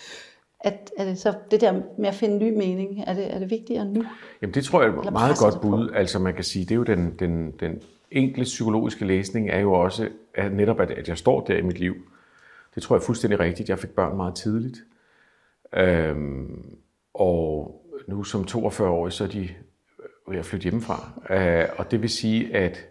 at, 0.61 0.91
er 0.99 1.05
det 1.05 1.19
så 1.19 1.35
det 1.51 1.61
der 1.61 1.73
med 1.99 2.09
at 2.09 2.15
finde 2.15 2.39
ny 2.39 2.57
mening, 2.57 3.05
er 3.07 3.15
det, 3.15 3.35
er 3.35 3.39
det 3.39 3.51
vigtigere 3.51 3.85
nu? 3.85 4.05
Jamen 4.43 4.55
det 4.55 4.65
tror 4.65 4.83
jeg 4.83 4.91
er 4.95 5.01
et 5.01 5.13
meget 5.13 5.39
godt 5.39 5.61
bud. 5.61 5.91
Altså 5.95 6.19
man 6.19 6.35
kan 6.35 6.45
sige, 6.45 6.65
det 6.65 6.71
er 6.71 6.77
jo 6.77 6.83
den, 6.83 7.15
den, 7.19 7.51
den 7.51 7.83
enkle 8.11 8.45
psykologiske 8.45 9.05
læsning 9.05 9.51
er 9.51 9.59
jo 9.59 9.73
også 9.73 10.09
at 10.35 10.53
netop, 10.53 10.81
at, 10.81 10.91
at 10.91 11.09
jeg 11.09 11.19
står 11.19 11.41
der 11.41 11.57
i 11.57 11.63
mit 11.63 11.79
liv. 11.79 11.95
Det 12.75 12.83
tror 12.83 12.97
jeg 12.97 13.01
er 13.01 13.05
fuldstændig 13.05 13.41
rigtigt. 13.41 13.69
Jeg 13.69 13.79
fik 13.79 13.91
børn 13.91 14.17
meget 14.17 14.35
tidligt. 14.35 14.79
Øhm, 15.75 16.79
og 17.15 17.75
nu 18.09 18.25
som 18.25 18.45
42 18.45 18.91
år, 18.91 19.09
så 19.09 19.25
er 19.25 19.29
de 19.29 19.49
ved 20.31 20.39
at 20.39 20.45
flytte 20.45 20.65
hjemmefra. 20.65 21.11
Øh, 21.31 21.69
og 21.77 21.91
det 21.91 22.03
vil 22.03 22.11
sige, 22.11 22.57
at 22.57 22.89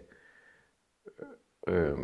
øh, 1.68 1.98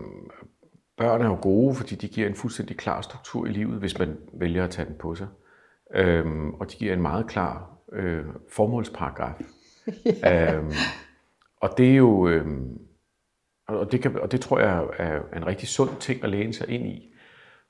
børn 0.97 1.23
er 1.23 1.27
jo 1.27 1.39
gode, 1.43 1.75
fordi 1.75 1.95
de 1.95 2.09
giver 2.09 2.29
en 2.29 2.35
fuldstændig 2.35 2.77
klar 2.77 3.01
struktur 3.01 3.47
i 3.47 3.51
livet, 3.51 3.79
hvis 3.79 3.99
man 3.99 4.17
vælger 4.33 4.65
at 4.65 4.71
tage 4.71 4.89
den 4.89 4.99
på 4.99 5.15
sig. 5.15 5.29
Øhm, 5.95 6.55
og 6.55 6.71
de 6.71 6.77
giver 6.77 6.93
en 6.93 7.03
meget 7.03 7.27
klar 7.27 7.79
øh, 7.93 8.25
formålsparagraf. 8.49 9.41
yeah. 10.25 10.57
øhm, 10.57 10.73
og 11.57 11.79
det 11.79 11.91
er 11.91 11.97
jo, 11.97 12.29
øhm, 12.29 12.79
og, 13.69 13.93
det 13.93 14.03
kan, 14.03 14.19
og 14.21 14.33
det 14.33 14.41
tror 14.41 14.59
jeg 14.59 14.87
er 14.99 15.37
en 15.37 15.47
rigtig 15.47 15.69
sund 15.69 15.91
ting 16.01 16.25
at 16.25 16.31
læne 16.31 16.53
sig 16.53 16.69
ind 16.69 16.87
i. 16.87 17.15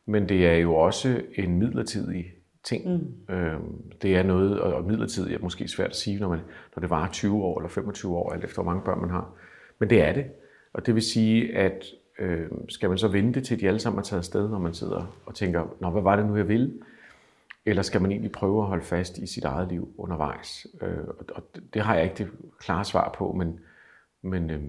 Men 0.07 0.29
det 0.29 0.47
er 0.47 0.57
jo 0.57 0.75
også 0.75 1.23
en 1.35 1.59
midlertidig 1.59 2.33
ting. 2.65 2.89
Mm. 3.29 3.35
Øhm, 3.35 3.93
det 4.03 4.17
er 4.17 4.23
noget, 4.23 4.61
og 4.61 4.85
midlertidigt 4.85 5.35
er 5.35 5.43
måske 5.43 5.69
svært 5.69 5.91
at 5.91 5.97
sige, 5.97 6.21
når, 6.21 6.29
man, 6.29 6.41
når 6.77 6.81
det 6.81 6.91
varer 6.91 7.11
20 7.11 7.45
år 7.45 7.59
eller 7.59 7.69
25 7.69 8.17
år, 8.17 8.33
alt 8.33 8.45
efter 8.45 8.63
hvor 8.63 8.73
mange 8.73 8.85
børn 8.85 9.01
man 9.01 9.11
har. 9.11 9.35
Men 9.79 9.91
det 9.91 10.03
er 10.03 10.13
det. 10.13 10.27
Og 10.73 10.87
det 10.87 10.95
vil 10.95 11.03
sige, 11.03 11.57
at 11.57 11.85
øh, 12.19 12.51
skal 12.69 12.89
man 12.89 12.99
så 12.99 13.09
vente 13.09 13.41
til 13.41 13.61
de 13.61 13.69
alle 13.69 13.81
sammen 13.81 13.99
er 13.99 14.03
taget 14.03 14.21
afsted, 14.21 14.49
når 14.49 14.59
man 14.59 14.75
sidder 14.75 15.19
og 15.27 15.35
tænker, 15.35 15.77
Nå, 15.81 15.91
hvad 15.91 16.03
var 16.03 16.17
det 16.17 16.27
nu, 16.27 16.37
jeg 16.37 16.49
ville? 16.49 16.73
Eller 17.67 17.83
skal 17.83 18.03
man 18.03 18.11
egentlig 18.11 18.33
prøve 18.33 18.63
at 18.63 18.69
holde 18.69 18.85
fast 18.85 19.19
i 19.19 19.27
sit 19.27 19.45
eget 19.45 19.69
liv 19.69 19.95
undervejs? 19.99 20.67
Øh, 20.83 20.99
og 21.35 21.43
det 21.75 21.83
har 21.83 21.95
jeg 21.95 22.05
ikke 22.05 22.17
det 22.17 22.29
klare 22.61 22.85
svar 22.85 23.15
på, 23.19 23.33
men, 23.33 23.61
men, 24.23 24.51
øh, 24.51 24.63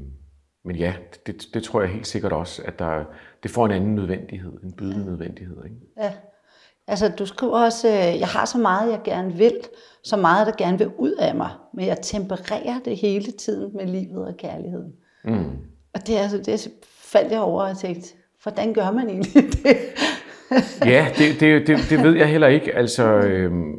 men 0.63 0.75
ja, 0.75 0.95
det, 1.25 1.45
det 1.53 1.63
tror 1.63 1.81
jeg 1.81 1.89
helt 1.89 2.07
sikkert 2.07 2.31
også, 2.31 2.61
at 2.65 2.79
der, 2.79 3.03
det 3.43 3.51
får 3.51 3.65
en 3.65 3.71
anden 3.71 3.95
nødvendighed, 3.95 4.53
en 4.63 4.73
bydende 4.73 5.03
ja. 5.03 5.09
nødvendighed. 5.09 5.63
Ikke? 5.63 5.75
Ja. 5.97 6.13
Altså, 6.87 7.09
du 7.09 7.25
skriver 7.25 7.63
også, 7.63 7.87
øh, 7.87 8.19
jeg 8.19 8.27
har 8.27 8.45
så 8.45 8.57
meget, 8.57 8.91
jeg 8.91 9.01
gerne 9.03 9.33
vil, 9.33 9.59
så 10.03 10.17
meget, 10.17 10.47
der 10.47 10.53
gerne 10.57 10.77
vil 10.77 10.91
ud 10.97 11.11
af 11.11 11.35
mig, 11.35 11.49
men 11.73 11.85
jeg 11.85 11.97
tempererer 12.01 12.79
det 12.85 12.97
hele 12.97 13.31
tiden 13.31 13.77
med 13.77 13.85
livet 13.85 14.27
og 14.27 14.37
kærligheden. 14.37 14.93
Mm. 15.23 15.49
Og 15.93 16.07
det, 16.07 16.17
altså, 16.17 16.37
det 16.37 16.71
faldt 16.99 17.31
jeg 17.31 17.39
over 17.39 17.63
og 17.63 17.77
tænkte, 17.77 18.13
hvordan 18.43 18.73
gør 18.73 18.91
man 18.91 19.09
egentlig 19.09 19.33
det? 19.63 19.77
ja, 20.85 21.07
det, 21.17 21.39
det, 21.39 21.67
det, 21.67 21.77
det 21.89 22.03
ved 22.03 22.15
jeg 22.15 22.29
heller 22.29 22.47
ikke. 22.47 22.75
Altså, 22.75 23.03
øhm, 23.03 23.73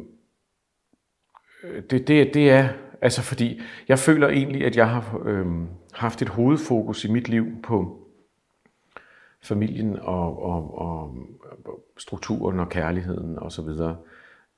det, 1.89 2.07
det, 2.07 2.33
det 2.33 2.51
er, 2.51 2.67
altså 3.01 3.21
fordi 3.21 3.61
jeg 3.87 3.99
føler 3.99 4.27
egentlig, 4.27 4.65
at 4.65 4.77
jeg 4.77 4.89
har 4.89 5.21
øh, 5.25 5.45
haft 5.93 6.21
et 6.21 6.29
hovedfokus 6.29 7.05
i 7.05 7.11
mit 7.11 7.29
liv 7.29 7.45
på 7.63 8.06
familien 9.47 9.99
og, 9.99 10.43
og, 10.43 10.77
og 10.77 11.15
strukturen 11.97 12.59
og 12.59 12.69
kærligheden 12.69 13.39
og 13.39 13.51
så 13.51 13.61
videre. 13.61 13.97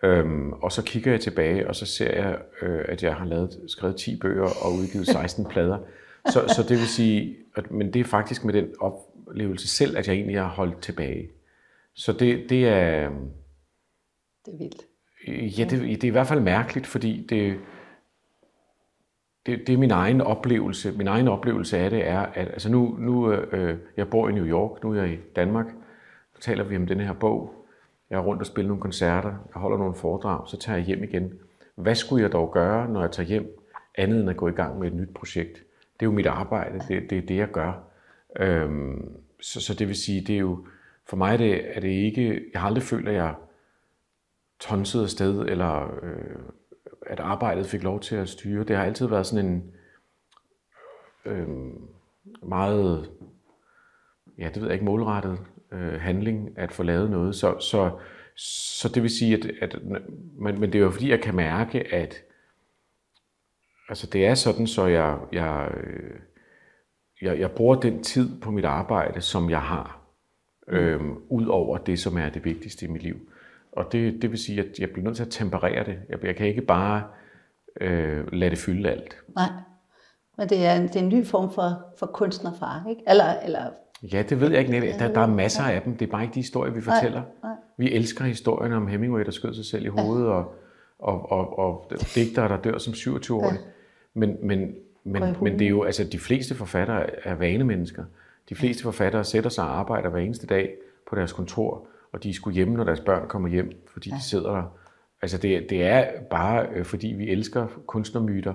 Øhm, 0.03 0.53
og 0.53 0.71
så 0.71 0.83
kigger 0.83 1.11
jeg 1.11 1.21
tilbage, 1.21 1.67
og 1.67 1.75
så 1.75 1.85
ser 1.85 2.11
jeg, 2.11 2.37
øh, 2.61 2.85
at 2.87 3.03
jeg 3.03 3.15
har 3.15 3.25
lavet, 3.25 3.59
skrevet 3.67 3.95
10 3.95 4.19
bøger 4.19 4.65
og 4.65 4.73
udgivet 4.73 5.07
16 5.17 5.45
plader. 5.45 5.77
Så, 6.25 6.53
så 6.55 6.65
det 6.69 6.77
vil 6.77 6.87
sige, 6.87 7.35
at, 7.55 7.71
men 7.71 7.93
det 7.93 7.99
er 7.99 8.03
faktisk 8.03 8.45
med 8.45 8.53
den 8.53 8.67
oplevelse 8.79 9.67
selv, 9.67 9.97
at 9.97 10.07
jeg 10.07 10.15
egentlig 10.15 10.39
har 10.39 10.47
holdt 10.47 10.81
tilbage. 10.81 11.29
Så 11.95 12.13
det, 12.13 12.49
det 12.49 12.67
er... 12.67 13.09
Det 14.45 14.53
er 14.53 14.57
vildt. 14.57 14.81
Ja, 15.57 15.63
det, 15.63 15.81
det 15.81 16.03
er 16.03 16.07
i 16.07 16.11
hvert 16.11 16.27
fald 16.27 16.39
mærkeligt, 16.39 16.87
fordi 16.87 17.25
det, 17.29 17.57
det, 19.45 19.67
det 19.67 19.73
er 19.73 19.77
min 19.77 19.91
egen 19.91 20.21
oplevelse. 20.21 20.91
Min 20.91 21.07
egen 21.07 21.27
oplevelse 21.27 21.77
af 21.77 21.89
det 21.89 22.07
er, 22.07 22.19
at 22.19 22.47
altså 22.47 22.71
nu, 22.71 22.95
nu 22.99 23.31
øh, 23.31 23.77
jeg 23.97 24.09
bor 24.09 24.29
i 24.29 24.31
New 24.31 24.45
York, 24.45 24.83
nu 24.83 24.91
er 24.91 24.95
jeg 24.95 25.13
i 25.13 25.17
Danmark, 25.35 25.65
nu 25.65 26.39
taler 26.41 26.63
vi 26.63 26.75
om 26.75 26.87
den 26.87 26.99
her 26.99 27.13
bog. 27.13 27.65
Jeg 28.09 28.17
er 28.17 28.21
rundt 28.21 28.41
og 28.41 28.45
spiller 28.45 28.67
nogle 28.67 28.81
koncerter, 28.81 29.29
jeg 29.29 29.61
holder 29.61 29.77
nogle 29.77 29.95
foredrag, 29.95 30.47
så 30.47 30.57
tager 30.57 30.77
jeg 30.77 30.85
hjem 30.85 31.03
igen. 31.03 31.33
Hvad 31.75 31.95
skulle 31.95 32.23
jeg 32.23 32.31
dog 32.31 32.51
gøre, 32.51 32.89
når 32.89 33.01
jeg 33.01 33.11
tager 33.11 33.27
hjem, 33.27 33.65
andet 33.95 34.21
end 34.21 34.29
at 34.29 34.37
gå 34.37 34.47
i 34.47 34.51
gang 34.51 34.79
med 34.79 34.87
et 34.87 34.93
nyt 34.93 35.13
projekt? 35.13 35.53
Det 35.99 36.05
er 36.05 36.05
jo 36.05 36.11
mit 36.11 36.25
arbejde, 36.25 36.79
det, 36.87 37.09
det 37.09 37.17
er 37.17 37.21
det, 37.21 37.35
jeg 37.35 37.51
gør. 37.51 37.83
Øhm, 38.39 39.11
så, 39.41 39.61
så 39.61 39.73
det 39.73 39.87
vil 39.87 39.95
sige, 39.95 40.21
det 40.21 40.35
er 40.35 40.39
jo, 40.39 40.65
for 41.05 41.17
mig 41.17 41.39
det, 41.39 41.77
er 41.77 41.79
det 41.79 41.89
ikke, 41.89 42.41
jeg 42.53 42.61
har 42.61 42.67
aldrig 42.67 42.83
følt, 42.83 43.07
at 43.07 43.15
jeg 43.15 43.35
tonsede 44.59 45.03
afsted, 45.03 45.41
eller 45.41 45.99
øh, 46.03 46.39
at 47.09 47.19
arbejdet 47.19 47.65
fik 47.65 47.83
lov 47.83 47.99
til 47.99 48.15
at 48.15 48.29
styre. 48.29 48.63
Det 48.63 48.75
har 48.75 48.83
altid 48.83 49.07
været 49.07 49.25
sådan 49.25 49.45
en 49.45 49.71
øh, 51.25 51.47
meget, 52.43 53.11
ja, 54.37 54.47
det 54.47 54.55
ved 54.55 54.63
jeg 54.63 54.73
ikke, 54.73 54.85
målrettet 54.85 55.39
øh, 55.71 56.01
handling 56.01 56.57
at 56.57 56.71
få 56.71 56.83
lavet 56.83 57.11
noget. 57.11 57.35
Så, 57.35 57.59
så, 57.59 57.99
så 58.35 58.89
det 58.89 59.03
vil 59.03 59.09
sige, 59.09 59.37
at, 59.37 59.45
at 59.61 59.83
men, 60.37 60.59
men 60.59 60.73
det 60.73 60.75
er 60.75 60.83
jo 60.83 60.91
fordi, 60.91 61.09
jeg 61.09 61.21
kan 61.21 61.35
mærke, 61.35 61.93
at 61.93 62.23
altså 63.89 64.07
det 64.07 64.25
er 64.25 64.35
sådan, 64.35 64.67
så 64.67 64.85
jeg, 64.85 65.17
jeg, 65.31 65.71
øh, 65.83 66.19
jeg, 67.21 67.39
jeg 67.39 67.51
bruger 67.51 67.75
den 67.75 68.03
tid 68.03 68.41
på 68.41 68.51
mit 68.51 68.65
arbejde, 68.65 69.21
som 69.21 69.49
jeg 69.49 69.61
har, 69.61 69.99
øh, 70.67 71.01
ud 71.29 71.45
over 71.45 71.77
det, 71.77 71.99
som 71.99 72.17
er 72.17 72.29
det 72.29 72.45
vigtigste 72.45 72.85
i 72.85 72.89
mit 72.89 73.03
liv. 73.03 73.29
Og 73.71 73.91
det, 73.91 74.21
det 74.21 74.31
vil 74.31 74.39
sige, 74.39 74.59
at 74.59 74.79
jeg 74.79 74.89
bliver 74.89 75.05
nødt 75.05 75.15
til 75.15 75.23
at 75.23 75.29
temperere 75.31 75.85
det. 75.85 75.97
Jeg, 76.09 76.25
jeg 76.25 76.35
kan 76.35 76.47
ikke 76.47 76.61
bare 76.61 77.03
øh, 77.81 78.33
lade 78.33 78.51
det 78.51 78.59
fylde 78.59 78.89
alt. 78.89 79.17
Nej, 79.35 79.49
men 80.37 80.49
det 80.49 80.65
er 80.65 80.73
en, 80.73 80.83
det 80.83 80.95
er 80.95 80.99
en 80.99 81.09
ny 81.09 81.25
form 81.25 81.51
for, 81.51 81.85
for 81.97 82.05
kunstnerfar, 82.05 82.85
ikke? 82.89 83.01
Eller, 83.07 83.39
eller 83.45 83.69
Ja, 84.03 84.21
det 84.21 84.41
ved 84.41 84.51
jeg 84.51 84.59
ikke. 84.59 84.95
Der, 84.99 85.13
der 85.13 85.21
er 85.21 85.27
masser 85.27 85.63
af 85.63 85.81
dem. 85.81 85.97
Det 85.97 86.07
er 86.07 86.11
bare 86.11 86.23
ikke 86.23 86.33
de 86.33 86.39
historier, 86.39 86.73
vi 86.73 86.81
fortæller. 86.81 87.21
Nej, 87.21 87.31
nej. 87.43 87.55
Vi 87.77 87.91
elsker 87.91 88.25
historien 88.25 88.73
om 88.73 88.87
Hemingway, 88.87 89.25
der 89.25 89.31
skød 89.31 89.53
sig 89.53 89.65
selv 89.65 89.85
i 89.85 89.87
hovedet, 89.87 90.25
ja. 90.25 90.31
og, 90.31 90.53
og, 90.99 91.31
og, 91.31 91.59
og 91.59 91.91
digtere, 92.15 92.49
der 92.49 92.57
dør 92.57 92.77
som 92.77 92.93
27-årige. 92.93 93.51
Ja. 93.51 93.57
Men, 94.13 94.37
men, 94.43 94.75
men, 95.03 95.35
men 95.41 95.59
det 95.59 95.65
er 95.65 95.69
jo, 95.69 95.83
altså 95.83 96.03
de 96.03 96.19
fleste 96.19 96.55
forfattere 96.55 97.25
er 97.27 97.35
vanemennesker. 97.35 98.03
De 98.49 98.55
fleste 98.55 98.83
forfattere 98.83 99.23
sætter 99.23 99.49
sig 99.49 99.63
og 99.63 99.79
arbejder 99.79 100.09
hver 100.09 100.19
eneste 100.19 100.47
dag 100.47 100.73
på 101.09 101.15
deres 101.15 101.33
kontor, 101.33 101.87
og 102.13 102.23
de 102.23 102.33
sgu 102.33 102.49
hjemme, 102.49 102.75
når 102.75 102.83
deres 102.83 102.99
børn 102.99 103.27
kommer 103.27 103.49
hjem, 103.49 103.71
fordi 103.87 104.09
ja. 104.09 104.15
de 104.15 104.23
sidder 104.23 104.51
der. 104.51 104.77
Altså 105.21 105.37
det, 105.37 105.69
det 105.69 105.83
er 105.83 106.21
bare, 106.29 106.67
øh, 106.75 106.85
fordi 106.85 107.07
vi 107.07 107.29
elsker 107.29 107.67
kunstnermyter, 107.87 108.53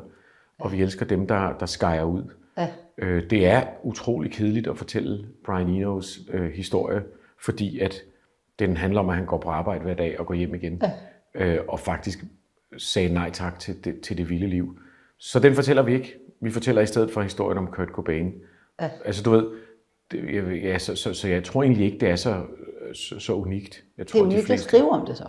og 0.58 0.72
vi 0.72 0.82
elsker 0.82 1.06
dem, 1.06 1.26
der, 1.26 1.58
der 1.58 1.66
skærer 1.66 2.04
ud. 2.04 2.22
Ja. 2.58 2.68
Øh, 2.98 3.30
det 3.30 3.46
er 3.46 3.62
utrolig 3.82 4.32
kedeligt 4.32 4.66
at 4.66 4.78
fortælle 4.78 5.26
Brian 5.44 5.68
Enos 5.68 6.18
øh, 6.32 6.52
historie, 6.52 7.02
fordi 7.40 7.78
at 7.78 7.94
den 8.58 8.76
handler 8.76 9.00
om, 9.00 9.08
at 9.08 9.16
han 9.16 9.26
går 9.26 9.38
på 9.38 9.48
arbejde 9.48 9.84
hver 9.84 9.94
dag 9.94 10.20
og 10.20 10.26
går 10.26 10.34
hjem 10.34 10.54
igen, 10.54 10.82
ja. 11.34 11.46
øh, 11.46 11.60
og 11.68 11.80
faktisk 11.80 12.24
sagde 12.76 13.14
nej 13.14 13.30
tak 13.30 13.58
til 13.58 13.84
det, 13.84 14.00
til 14.00 14.18
det 14.18 14.30
vilde 14.30 14.46
liv. 14.46 14.78
Så 15.18 15.38
den 15.38 15.54
fortæller 15.54 15.82
vi 15.82 15.94
ikke. 15.94 16.16
Vi 16.40 16.50
fortæller 16.50 16.82
i 16.82 16.86
stedet 16.86 17.10
for 17.10 17.22
historien 17.22 17.58
om 17.58 17.66
Kurt 17.66 17.88
Cobain. 17.88 18.34
Ja. 18.80 18.90
Altså 19.04 19.22
du 19.22 19.30
ved, 19.30 19.46
det, 20.10 20.62
ja, 20.62 20.78
så, 20.78 20.96
så, 20.96 21.14
så 21.14 21.28
jeg 21.28 21.44
tror 21.44 21.62
egentlig 21.62 21.86
ikke, 21.86 21.98
det 21.98 22.08
er 22.08 22.16
så, 22.16 22.42
så, 22.92 23.18
så 23.18 23.34
unikt. 23.34 23.84
Jeg 23.98 24.06
tror, 24.06 24.18
det 24.18 24.22
er 24.22 24.26
unikt 24.26 24.42
de 24.42 24.46
fleste... 24.46 24.64
at 24.64 24.68
skrive 24.68 24.90
om 24.90 25.06
det 25.06 25.16
så. 25.16 25.28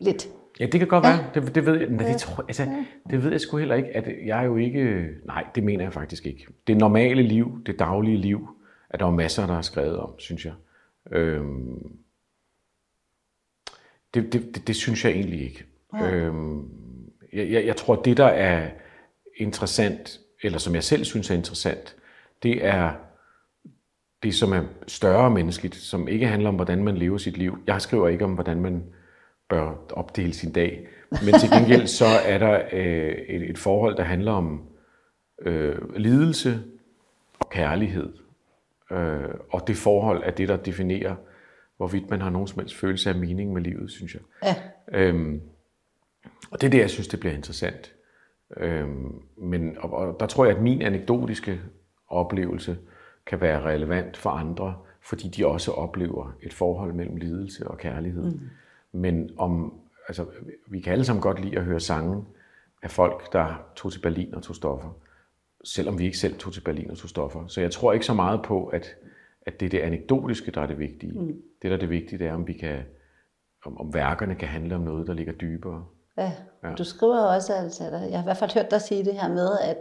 Lidt. 0.00 0.28
Ja, 0.60 0.66
det 0.66 0.80
kan 0.80 0.88
godt 0.88 1.04
ja. 1.04 1.10
være. 1.10 1.30
Det, 1.34 1.54
det 1.54 1.66
ved 1.66 1.74
jeg. 1.74 1.88
Nej, 1.88 2.12
det, 2.12 2.20
tror, 2.20 2.44
altså, 2.48 2.84
det 3.10 3.24
ved 3.24 3.30
jeg 3.30 3.40
sgu 3.40 3.56
heller 3.56 3.74
ikke. 3.74 3.96
At 3.96 4.26
jeg 4.26 4.40
er 4.40 4.44
jo 4.44 4.56
ikke... 4.56 5.08
Nej, 5.24 5.46
det 5.54 5.64
mener 5.64 5.84
jeg 5.84 5.92
faktisk 5.92 6.26
ikke. 6.26 6.46
Det 6.66 6.76
normale 6.76 7.22
liv, 7.22 7.62
det 7.66 7.78
daglige 7.78 8.16
liv, 8.16 8.48
at 8.90 9.00
der 9.00 9.06
er 9.06 9.10
masser, 9.10 9.46
der 9.46 9.54
har 9.54 9.62
skrevet 9.62 9.96
om, 9.96 10.18
synes 10.18 10.44
jeg. 10.44 10.54
Øhm, 11.10 11.96
det, 14.14 14.32
det, 14.32 14.54
det, 14.54 14.66
det 14.66 14.76
synes 14.76 15.04
jeg 15.04 15.12
egentlig 15.12 15.40
ikke. 15.40 15.64
Ja. 15.94 16.14
Øhm, 16.14 16.70
jeg, 17.32 17.50
jeg, 17.50 17.66
jeg 17.66 17.76
tror, 17.76 17.96
det 17.96 18.16
der 18.16 18.26
er 18.26 18.70
interessant, 19.36 20.20
eller 20.42 20.58
som 20.58 20.74
jeg 20.74 20.84
selv 20.84 21.04
synes 21.04 21.30
er 21.30 21.34
interessant, 21.34 21.96
det 22.42 22.64
er 22.64 22.92
det, 24.22 24.34
som 24.34 24.52
er 24.52 24.62
større 24.86 25.30
menneskeligt, 25.30 25.74
som 25.74 26.08
ikke 26.08 26.26
handler 26.26 26.48
om, 26.48 26.54
hvordan 26.54 26.84
man 26.84 26.96
lever 26.96 27.18
sit 27.18 27.36
liv. 27.36 27.58
Jeg 27.66 27.82
skriver 27.82 28.08
ikke 28.08 28.24
om, 28.24 28.34
hvordan 28.34 28.60
man 28.60 28.84
bør 29.48 29.74
opdele 29.92 30.32
sin 30.32 30.52
dag. 30.52 30.88
Men 31.10 31.40
til 31.40 31.50
gengæld 31.50 31.86
så 31.86 32.04
er 32.26 32.38
der 32.38 32.62
øh, 32.72 33.12
et, 33.28 33.50
et 33.50 33.58
forhold, 33.58 33.96
der 33.96 34.02
handler 34.02 34.32
om 34.32 34.62
øh, 35.42 35.94
lidelse 35.96 36.62
og 37.38 37.48
kærlighed. 37.50 38.12
Øh, 38.90 39.34
og 39.50 39.68
det 39.68 39.76
forhold 39.76 40.22
er 40.24 40.30
det, 40.30 40.48
der 40.48 40.56
definerer, 40.56 41.16
hvorvidt 41.76 42.10
man 42.10 42.20
har 42.20 42.30
nogen 42.30 42.48
som 42.48 42.58
helst 42.60 42.76
følelse 42.76 43.10
af 43.10 43.16
mening 43.16 43.52
med 43.52 43.62
livet, 43.62 43.90
synes 43.90 44.14
jeg. 44.14 44.22
Ja. 44.44 44.54
Øhm, 44.92 45.40
og 46.50 46.60
det 46.60 46.66
er 46.66 46.70
det, 46.70 46.78
jeg 46.78 46.90
synes, 46.90 47.08
det 47.08 47.20
bliver 47.20 47.34
interessant. 47.34 47.94
Øhm, 48.56 49.22
men, 49.36 49.76
og, 49.78 49.92
og 49.92 50.16
der 50.20 50.26
tror 50.26 50.44
jeg, 50.44 50.56
at 50.56 50.62
min 50.62 50.82
anekdotiske 50.82 51.60
oplevelse 52.08 52.78
kan 53.28 53.40
være 53.40 53.62
relevant 53.62 54.16
for 54.16 54.30
andre, 54.30 54.74
fordi 55.00 55.28
de 55.28 55.46
også 55.46 55.72
oplever 55.72 56.32
et 56.42 56.52
forhold 56.52 56.92
mellem 56.92 57.16
lidelse 57.16 57.68
og 57.68 57.78
kærlighed. 57.78 58.24
Mm. 58.24 58.40
Men 58.92 59.30
om, 59.38 59.74
altså, 60.08 60.26
vi 60.66 60.80
kan 60.80 60.92
alle 60.92 61.04
sammen 61.04 61.22
godt 61.22 61.40
lide 61.40 61.58
at 61.58 61.64
høre 61.64 61.80
sange 61.80 62.24
af 62.82 62.90
folk, 62.90 63.32
der 63.32 63.64
tog 63.76 63.92
til 63.92 64.00
Berlin 64.00 64.34
og 64.34 64.42
tog 64.42 64.56
stoffer, 64.56 64.88
selvom 65.64 65.98
vi 65.98 66.04
ikke 66.04 66.18
selv 66.18 66.38
tog 66.38 66.52
til 66.52 66.60
Berlin 66.60 66.90
og 66.90 66.98
tog 66.98 67.10
stoffer. 67.10 67.46
Så 67.46 67.60
jeg 67.60 67.70
tror 67.70 67.92
ikke 67.92 68.06
så 68.06 68.14
meget 68.14 68.42
på, 68.42 68.66
at, 68.66 68.96
at 69.46 69.60
det 69.60 69.66
er 69.66 69.70
det 69.70 69.78
anekdotiske, 69.78 70.50
der 70.50 70.60
er 70.60 70.66
det 70.66 70.78
vigtige. 70.78 71.12
Mm. 71.12 71.42
Det, 71.62 71.70
der 71.70 71.72
er 71.72 71.80
det 71.80 71.90
vigtige, 71.90 72.18
det 72.18 72.26
er, 72.26 72.34
om, 72.34 72.46
vi 72.46 72.52
kan, 72.52 72.78
om, 73.64 73.80
om 73.80 73.94
værkerne 73.94 74.34
kan 74.34 74.48
handle 74.48 74.74
om 74.74 74.80
noget, 74.80 75.06
der 75.06 75.14
ligger 75.14 75.32
dybere. 75.32 75.84
Ja, 76.16 76.32
ja. 76.64 76.74
du 76.74 76.84
skriver 76.84 77.20
også, 77.20 77.54
altså, 77.54 77.84
jeg 77.84 78.18
har 78.18 78.22
i 78.22 78.24
hvert 78.24 78.36
fald 78.36 78.54
hørt 78.54 78.70
dig 78.70 78.80
sige 78.80 79.04
det 79.04 79.14
her 79.14 79.28
med, 79.28 79.58
at, 79.64 79.76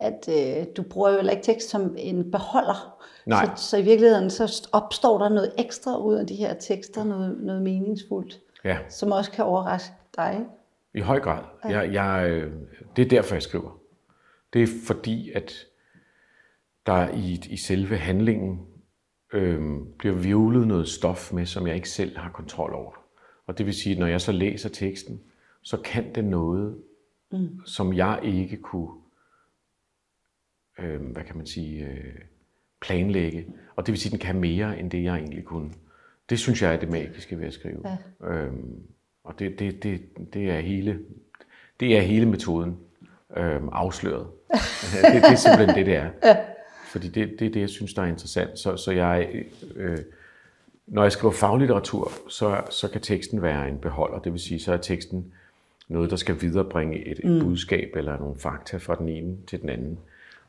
at 0.00 0.28
øh, 0.28 0.66
du 0.76 0.82
bruger 0.82 1.10
jo 1.10 1.16
heller 1.16 1.32
ikke 1.32 1.44
tekst 1.44 1.70
som 1.70 1.94
en 1.98 2.30
beholder. 2.30 2.96
Nej. 3.26 3.50
Så, 3.56 3.70
så 3.70 3.76
i 3.76 3.82
virkeligheden 3.82 4.30
så 4.30 4.68
opstår 4.72 5.18
der 5.18 5.28
noget 5.28 5.52
ekstra 5.58 5.96
ud 5.96 6.14
af 6.14 6.26
de 6.26 6.34
her 6.34 6.54
tekster, 6.54 7.04
noget, 7.04 7.36
noget 7.40 7.62
meningsfuldt, 7.62 8.40
Ja, 8.64 8.78
som 8.88 9.12
også 9.12 9.30
kan 9.30 9.44
overraske 9.44 9.94
dig. 10.16 10.46
i 10.94 11.00
høj 11.00 11.20
grad. 11.20 11.42
Jeg, 11.64 11.92
jeg, 11.92 12.30
øh, 12.30 12.52
det 12.96 13.04
er 13.04 13.08
derfor, 13.08 13.34
jeg 13.34 13.42
skriver. 13.42 13.78
Det 14.52 14.62
er 14.62 14.66
fordi, 14.86 15.30
at 15.34 15.52
der 16.86 17.08
i, 17.08 17.42
i 17.50 17.56
selve 17.56 17.96
handlingen 17.96 18.60
øhm, 19.32 19.86
bliver 19.98 20.14
vivlet 20.14 20.66
noget 20.66 20.88
stof 20.88 21.32
med, 21.32 21.46
som 21.46 21.66
jeg 21.66 21.74
ikke 21.76 21.88
selv 21.88 22.18
har 22.18 22.30
kontrol 22.30 22.74
over. 22.74 22.92
Og 23.46 23.58
det 23.58 23.66
vil 23.66 23.74
sige, 23.74 23.92
at 23.92 23.98
når 23.98 24.06
jeg 24.06 24.20
så 24.20 24.32
læser 24.32 24.68
teksten, 24.68 25.20
så 25.62 25.76
kan 25.76 26.14
det 26.14 26.24
noget, 26.24 26.78
mm. 27.32 27.60
som 27.66 27.92
jeg 27.92 28.20
ikke 28.22 28.56
kunne, 28.56 28.88
øh, 30.82 31.00
hvad 31.00 31.24
kan 31.24 31.36
man 31.36 31.46
sige, 31.46 31.86
øh, 31.86 32.14
planlægge. 32.80 33.46
Og 33.76 33.86
det 33.86 33.92
vil 33.92 34.00
sige, 34.00 34.08
at 34.08 34.12
den 34.12 34.26
kan 34.26 34.40
mere, 34.40 34.78
end 34.78 34.90
det 34.90 35.04
jeg 35.04 35.14
egentlig 35.14 35.44
kunne. 35.44 35.70
Det 36.30 36.38
synes 36.38 36.62
jeg 36.62 36.74
er 36.74 36.78
det 36.78 36.90
magiske 36.90 37.38
ved 37.38 37.46
at 37.46 37.52
skrive. 37.52 37.82
Ja. 38.20 38.26
Øhm, 38.28 38.82
og 39.24 39.38
det, 39.38 39.58
det, 39.58 39.82
det, 39.82 40.00
det, 40.34 40.50
er 40.50 40.60
hele, 40.60 40.98
det 41.80 41.96
er 41.96 42.00
hele 42.00 42.26
metoden 42.26 42.76
øhm, 43.36 43.68
afsløret. 43.72 44.26
det, 45.02 45.22
det 45.22 45.30
er 45.30 45.34
simpelthen 45.34 45.76
det, 45.76 45.86
det 45.86 45.96
er. 45.96 46.10
Ja. 46.24 46.36
Fordi 46.86 47.08
det, 47.08 47.30
det 47.38 47.46
er 47.46 47.50
det, 47.50 47.60
jeg 47.60 47.68
synes, 47.68 47.94
der 47.94 48.02
er 48.02 48.06
interessant. 48.06 48.58
Så, 48.58 48.76
så 48.76 48.90
jeg, 48.90 49.44
øh, 49.76 49.98
når 50.86 51.02
jeg 51.02 51.12
skriver 51.12 51.32
faglitteratur, 51.32 52.12
så, 52.28 52.62
så 52.70 52.88
kan 52.88 53.00
teksten 53.00 53.42
være 53.42 53.68
en 53.68 53.78
beholder. 53.78 54.18
Det 54.18 54.32
vil 54.32 54.40
sige, 54.40 54.60
så 54.60 54.72
er 54.72 54.76
teksten 54.76 55.32
noget, 55.88 56.10
der 56.10 56.16
skal 56.16 56.40
viderebringe 56.40 57.06
et, 57.06 57.18
et 57.18 57.30
mm. 57.30 57.40
budskab 57.40 57.90
eller 57.96 58.18
nogle 58.18 58.36
fakta 58.36 58.76
fra 58.76 58.94
den 58.94 59.08
ene 59.08 59.36
til 59.46 59.60
den 59.60 59.68
anden. 59.68 59.98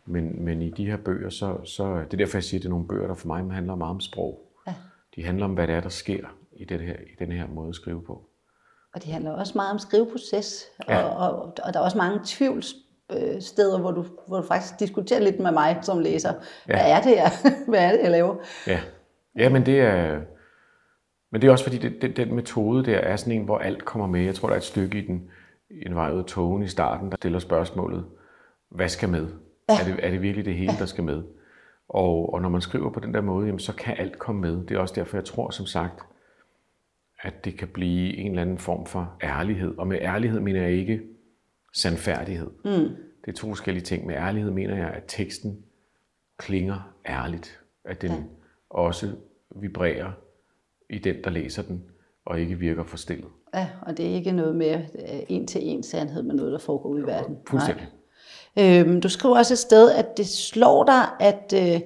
Men, 0.06 0.46
men 0.46 0.62
i 0.62 0.70
de 0.70 0.86
her 0.86 0.98
bøger, 0.98 1.30
så, 1.30 1.58
så 1.64 1.96
det 1.98 2.14
er 2.14 2.18
derfor, 2.18 2.38
jeg 2.38 2.44
siger, 2.44 2.60
at 2.60 2.64
det 2.64 2.68
er 2.68 2.72
nogle 2.72 2.88
bøger, 2.88 3.08
der 3.08 3.16
for 3.16 3.28
mig 3.28 3.52
handler 3.54 3.76
meget 3.76 3.92
om 3.92 4.00
sprog. 4.00 4.42
Ja. 4.68 4.74
De 5.16 5.24
handler 5.26 5.46
om, 5.46 5.54
hvad 5.54 5.68
det 5.68 5.76
er, 5.76 5.82
der 5.82 5.90
sker 5.90 6.26
i, 6.56 6.66
det 6.66 6.82
her, 6.82 6.94
i 6.94 7.16
den 7.20 7.32
her 7.32 7.48
måde 7.48 7.70
at 7.70 7.76
skrive 7.76 8.04
på. 8.04 8.22
Og 8.94 9.04
det 9.04 9.12
handler 9.14 9.32
også 9.32 9.54
meget 9.56 9.72
om 9.72 9.80
skriveproces, 9.80 10.66
Ja. 10.90 11.04
og, 11.04 11.32
og, 11.32 11.54
og 11.64 11.74
der 11.74 11.80
er 11.80 11.84
også 11.84 11.98
mange 11.98 12.20
tvivlssteder, 12.26 13.80
hvor 13.80 13.92
du, 13.92 14.06
hvor 14.28 14.42
du 14.42 14.48
faktisk 14.48 14.80
diskuterer 14.80 15.20
lidt 15.20 15.40
med 15.40 15.52
mig 15.52 15.80
som 15.82 16.00
læser. 16.00 16.34
Hvad 16.66 16.76
er 16.80 17.02
det, 17.02 17.12
jeg, 17.16 17.32
hvad 17.70 17.86
er 17.86 17.92
det, 17.92 18.00
jeg 18.04 18.12
laver? 18.12 18.36
Ja, 18.68 18.80
ja 19.38 19.50
men 19.50 19.66
det 19.66 19.80
er... 19.82 20.22
Men 21.32 21.42
det 21.42 21.48
er 21.48 21.52
også 21.52 21.64
fordi, 21.66 21.78
det, 21.78 22.02
det, 22.02 22.18
den 22.18 22.36
metode 22.36 22.86
der 22.86 22.98
er 22.98 23.16
sådan 23.16 23.34
en, 23.34 23.46
hvor 23.46 23.58
alt 23.58 23.86
kommer 23.86 24.08
med. 24.08 24.22
Jeg 24.22 24.36
tror, 24.36 24.48
der 24.48 24.54
er 24.54 24.58
et 24.58 24.64
stykke 24.64 24.98
i 24.98 25.08
den, 25.08 25.30
en 25.86 25.96
vej 25.96 26.12
ud 26.12 26.20
af 26.20 26.26
togen 26.26 26.64
i 26.64 26.68
starten, 26.68 27.12
der 27.12 27.16
stiller 27.20 27.40
spørgsmålet, 27.40 28.06
hvad 28.72 28.90
skal 28.90 29.10
med? 29.10 29.28
Ja. 29.80 29.92
Er, 29.92 29.96
det, 29.96 30.06
er 30.06 30.12
det 30.12 30.22
virkelig 30.22 30.46
det 30.46 30.56
hele, 30.56 30.74
der 30.80 30.86
skal 30.86 31.04
med? 31.04 31.24
Og, 31.90 32.34
og 32.34 32.42
når 32.42 32.50
man 32.50 32.62
skriver 32.62 32.90
på 32.90 33.00
den 33.00 33.14
der 33.14 33.22
måde, 33.22 33.46
jamen, 33.46 33.60
så 33.60 33.76
kan 33.76 33.96
alt 33.98 34.20
komme 34.20 34.42
med. 34.42 34.66
Det 34.66 34.72
er 34.72 34.80
også 34.80 34.94
derfor, 34.96 35.18
jeg 35.18 35.26
tror 35.26 35.50
som 35.50 35.66
sagt, 35.66 36.02
at 37.22 37.46
det 37.46 37.58
kan 37.58 37.68
blive 37.68 38.18
en 38.18 38.32
eller 38.32 38.42
anden 38.42 38.58
form 38.58 38.86
for 38.86 39.18
ærlighed. 39.24 39.78
Og 39.78 39.88
med 39.88 39.98
ærlighed 40.02 40.40
mener 40.40 40.62
jeg 40.62 40.72
ikke 40.72 41.02
sandfærdighed. 41.74 42.50
Mm. 42.66 42.96
Det 43.26 43.28
er 43.28 43.34
to 43.34 43.48
forskellige 43.48 43.84
ting. 43.84 44.06
Med 44.06 44.16
ærlighed 44.16 44.52
mener 44.52 44.76
jeg, 44.76 44.90
at 44.90 45.04
teksten 45.08 45.64
klinger 46.38 46.94
ærligt. 47.06 47.60
At 47.86 48.02
den 48.02 48.12
ja. 48.12 48.18
også 48.70 49.16
vibrerer 49.56 50.12
i 50.90 50.98
den, 50.98 51.16
der 51.24 51.30
læser 51.30 51.64
den, 51.64 51.84
og 52.26 52.40
ikke 52.40 52.56
virker 52.56 52.84
forstillet. 52.84 53.28
Ja, 53.54 53.70
og 53.82 53.98
det 53.98 54.10
er 54.10 54.14
ikke 54.16 54.32
noget 54.32 54.56
med 54.56 54.74
øh, 54.74 55.20
en 55.30 55.48
til 55.48 55.62
en 55.64 55.84
sandhed, 55.84 56.24
men 56.24 56.36
noget, 56.36 56.52
der 56.52 56.60
foregår 56.60 56.90
ude 56.90 57.02
i 57.02 57.06
verden. 57.06 57.38
Fuldstændig. 57.48 57.84
Nej. 57.84 58.01
Øhm, 58.60 59.02
du 59.02 59.10
skriver 59.10 59.38
også 59.38 59.54
et 59.54 59.58
sted, 59.58 59.92
at 59.92 60.18
det 60.18 60.28
slår 60.28 60.84
dig, 60.84 61.04
at, 61.20 61.54
øh, 61.56 61.82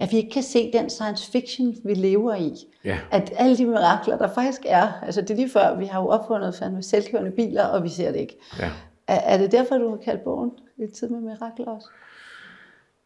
at 0.00 0.12
vi 0.12 0.16
ikke 0.16 0.30
kan 0.30 0.42
se 0.42 0.72
den 0.72 0.90
science 0.90 1.30
fiction, 1.32 1.76
vi 1.84 1.94
lever 1.94 2.34
i. 2.34 2.52
Ja. 2.84 2.98
At 3.10 3.32
alle 3.36 3.56
de 3.56 3.66
mirakler, 3.66 4.18
der 4.18 4.28
faktisk 4.34 4.60
er, 4.66 4.92
altså 5.02 5.20
det 5.20 5.30
er 5.30 5.34
lige 5.34 5.50
før, 5.50 5.78
vi 5.78 5.86
har 5.86 6.00
jo 6.00 6.08
opfundet 6.08 6.54
fandme 6.54 6.82
selvkørende 6.82 7.30
biler, 7.30 7.64
og 7.64 7.84
vi 7.84 7.88
ser 7.88 8.12
det 8.12 8.20
ikke. 8.20 8.36
Ja. 8.58 8.70
Er, 9.06 9.20
er 9.34 9.38
det 9.38 9.52
derfor, 9.52 9.78
du 9.78 9.88
har 9.90 9.96
kaldt 9.96 10.24
bogen 10.24 10.50
i 10.78 10.86
tid 10.94 11.08
med 11.08 11.20
mirakler 11.20 11.66
også? 11.66 11.88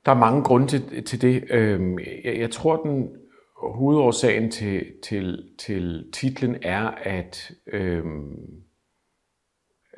Der 0.07 0.13
er 0.13 0.17
mange 0.17 0.43
grunde 0.43 0.67
til, 0.67 1.05
til 1.05 1.23
det. 1.23 1.45
Øhm, 1.51 1.99
Jeg, 2.25 2.39
jeg 2.39 2.51
tror, 2.51 2.77
den 2.77 3.09
hovedårsagen 3.57 4.51
til, 4.51 4.85
til, 5.03 5.45
til 5.59 6.05
titlen 6.13 6.57
er, 6.63 6.91
at, 7.03 7.51
øhm, 7.73 8.37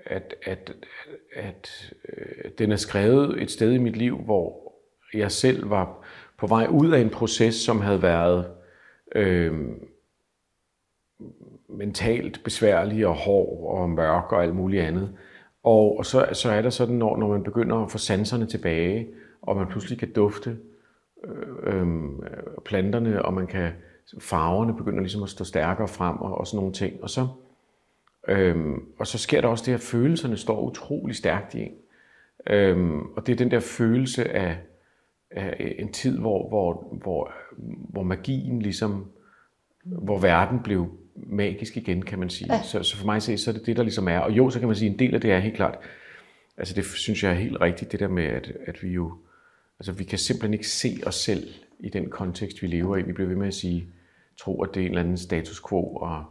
at, 0.06 0.34
at, 0.42 0.72
at 1.34 1.92
øh, 2.08 2.50
den 2.58 2.72
er 2.72 2.76
skrevet 2.76 3.42
et 3.42 3.50
sted 3.50 3.72
i 3.72 3.78
mit 3.78 3.96
liv, 3.96 4.18
hvor 4.18 4.72
jeg 5.14 5.32
selv 5.32 5.70
var 5.70 6.04
på 6.38 6.46
vej 6.46 6.66
ud 6.70 6.90
af 6.92 7.00
en 7.00 7.10
proces, 7.10 7.54
som 7.54 7.80
havde 7.80 8.02
været 8.02 8.46
øh, 9.14 9.54
mentalt 11.68 12.40
besværlig 12.44 13.06
og 13.06 13.14
hård 13.14 13.80
og 13.80 13.90
mørk 13.90 14.32
og 14.32 14.42
alt 14.42 14.54
muligt 14.54 14.82
andet. 14.82 15.16
Og, 15.62 15.98
og 15.98 16.06
så, 16.06 16.28
så 16.32 16.50
er 16.50 16.62
der 16.62 16.70
sådan, 16.70 16.94
når, 16.94 17.16
når 17.16 17.28
man 17.28 17.42
begynder 17.42 17.76
at 17.76 17.90
få 17.90 17.98
sanserne 17.98 18.46
tilbage, 18.46 19.08
og 19.42 19.56
man 19.56 19.66
pludselig 19.66 19.98
kan 19.98 20.12
dufte 20.12 20.56
øh, 21.24 21.62
øh, 21.62 21.86
planterne, 22.64 23.24
og 23.24 23.34
man 23.34 23.46
kan 23.46 23.72
farverne 24.20 24.76
begynder 24.76 25.00
ligesom 25.00 25.22
at 25.22 25.28
stå 25.28 25.44
stærkere 25.44 25.88
frem 25.88 26.16
og, 26.16 26.38
og 26.38 26.46
sådan 26.46 26.58
nogle 26.58 26.72
ting. 26.72 27.02
Og 27.02 27.10
så, 27.10 27.26
øhm, 28.28 28.82
og 28.98 29.06
så 29.06 29.18
sker 29.18 29.40
der 29.40 29.48
også 29.48 29.64
det, 29.66 29.74
at 29.74 29.80
følelserne 29.80 30.36
står 30.36 30.60
utrolig 30.60 31.16
stærkt 31.16 31.54
i 31.54 31.60
en. 31.60 31.72
Øhm, 32.50 33.00
og 33.00 33.26
det 33.26 33.32
er 33.32 33.36
den 33.36 33.50
der 33.50 33.60
følelse 33.60 34.30
af, 34.30 34.58
af 35.30 35.74
en 35.78 35.92
tid, 35.92 36.18
hvor, 36.18 36.48
hvor, 36.48 36.98
hvor, 37.02 37.32
hvor 37.88 38.02
magien 38.02 38.62
ligesom, 38.62 39.06
hvor 39.84 40.18
verden 40.18 40.60
blev 40.64 40.88
magisk 41.16 41.76
igen, 41.76 42.02
kan 42.02 42.18
man 42.18 42.30
sige. 42.30 42.54
Ja. 42.54 42.62
Så, 42.62 42.82
så 42.82 42.96
for 42.96 43.06
mig 43.06 43.22
se, 43.22 43.38
så 43.38 43.50
er 43.50 43.54
det 43.54 43.66
det, 43.66 43.76
der 43.76 43.82
ligesom 43.82 44.08
er. 44.08 44.18
Og 44.18 44.32
jo, 44.32 44.50
så 44.50 44.58
kan 44.58 44.68
man 44.68 44.76
sige, 44.76 44.90
en 44.90 44.98
del 44.98 45.14
af 45.14 45.20
det 45.20 45.32
er 45.32 45.38
helt 45.38 45.56
klart, 45.56 45.78
altså 46.56 46.74
det 46.74 46.84
synes 46.84 47.22
jeg 47.22 47.30
er 47.30 47.36
helt 47.36 47.60
rigtigt, 47.60 47.92
det 47.92 48.00
der 48.00 48.08
med, 48.08 48.24
at, 48.24 48.52
at 48.66 48.82
vi 48.82 48.88
jo, 48.88 49.14
altså 49.80 49.92
vi 49.92 50.04
kan 50.04 50.18
simpelthen 50.18 50.52
ikke 50.54 50.68
se 50.68 51.00
os 51.06 51.14
selv 51.14 51.48
i 51.80 51.88
den 51.88 52.10
kontekst, 52.10 52.62
vi 52.62 52.66
lever 52.66 52.96
i. 52.96 53.02
Vi 53.02 53.12
bliver 53.12 53.28
ved 53.28 53.36
med 53.36 53.46
at 53.46 53.54
sige, 53.54 53.86
tro, 54.38 54.62
at 54.62 54.74
det 54.74 54.80
er 54.80 54.84
en 54.84 54.90
eller 54.90 55.02
anden 55.02 55.16
status 55.16 55.62
quo, 55.68 55.94
og, 55.96 56.24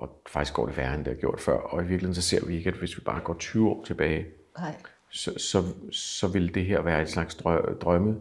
og 0.00 0.22
faktisk 0.28 0.54
går 0.54 0.66
det 0.66 0.76
værre, 0.76 0.94
end 0.94 1.04
det 1.04 1.12
har 1.14 1.20
gjort 1.20 1.40
før. 1.40 1.56
Og 1.56 1.78
i 1.82 1.86
virkeligheden 1.86 2.14
så 2.14 2.22
ser 2.22 2.46
vi 2.46 2.56
ikke, 2.56 2.68
at 2.70 2.76
hvis 2.76 2.96
vi 2.96 3.02
bare 3.04 3.20
går 3.20 3.34
20 3.34 3.68
år 3.70 3.84
tilbage, 3.84 4.26
Nej. 4.58 4.74
så, 5.10 5.38
så, 5.38 5.62
så 5.92 6.28
vil 6.28 6.54
det 6.54 6.64
her 6.64 6.80
være 6.82 7.02
et 7.02 7.08
slags 7.08 7.34
drø- 7.34 7.78
drømme 7.78 8.16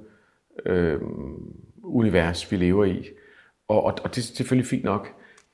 øh, 0.66 1.00
univers, 1.84 2.52
vi 2.52 2.58
lever 2.58 2.86
i. 2.86 3.08
Og, 3.68 3.84
og, 3.84 3.94
og 4.04 4.16
det 4.16 4.18
er 4.18 4.36
selvfølgelig 4.36 4.68
fint 4.70 4.84
nok. 4.84 5.08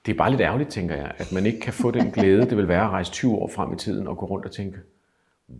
Det 0.05 0.11
er 0.13 0.17
bare 0.17 0.29
lidt 0.29 0.41
ærgerligt, 0.41 0.69
tænker 0.69 0.95
jeg, 0.95 1.11
at 1.17 1.31
man 1.31 1.45
ikke 1.45 1.59
kan 1.59 1.73
få 1.73 1.91
den 1.91 2.11
glæde, 2.11 2.41
det 2.49 2.57
vil 2.57 2.67
være 2.67 2.83
at 2.83 2.89
rejse 2.89 3.11
20 3.11 3.35
år 3.35 3.47
frem 3.47 3.73
i 3.73 3.75
tiden 3.77 4.07
og 4.07 4.17
gå 4.17 4.25
rundt 4.25 4.45
og 4.45 4.51
tænke, 4.51 4.77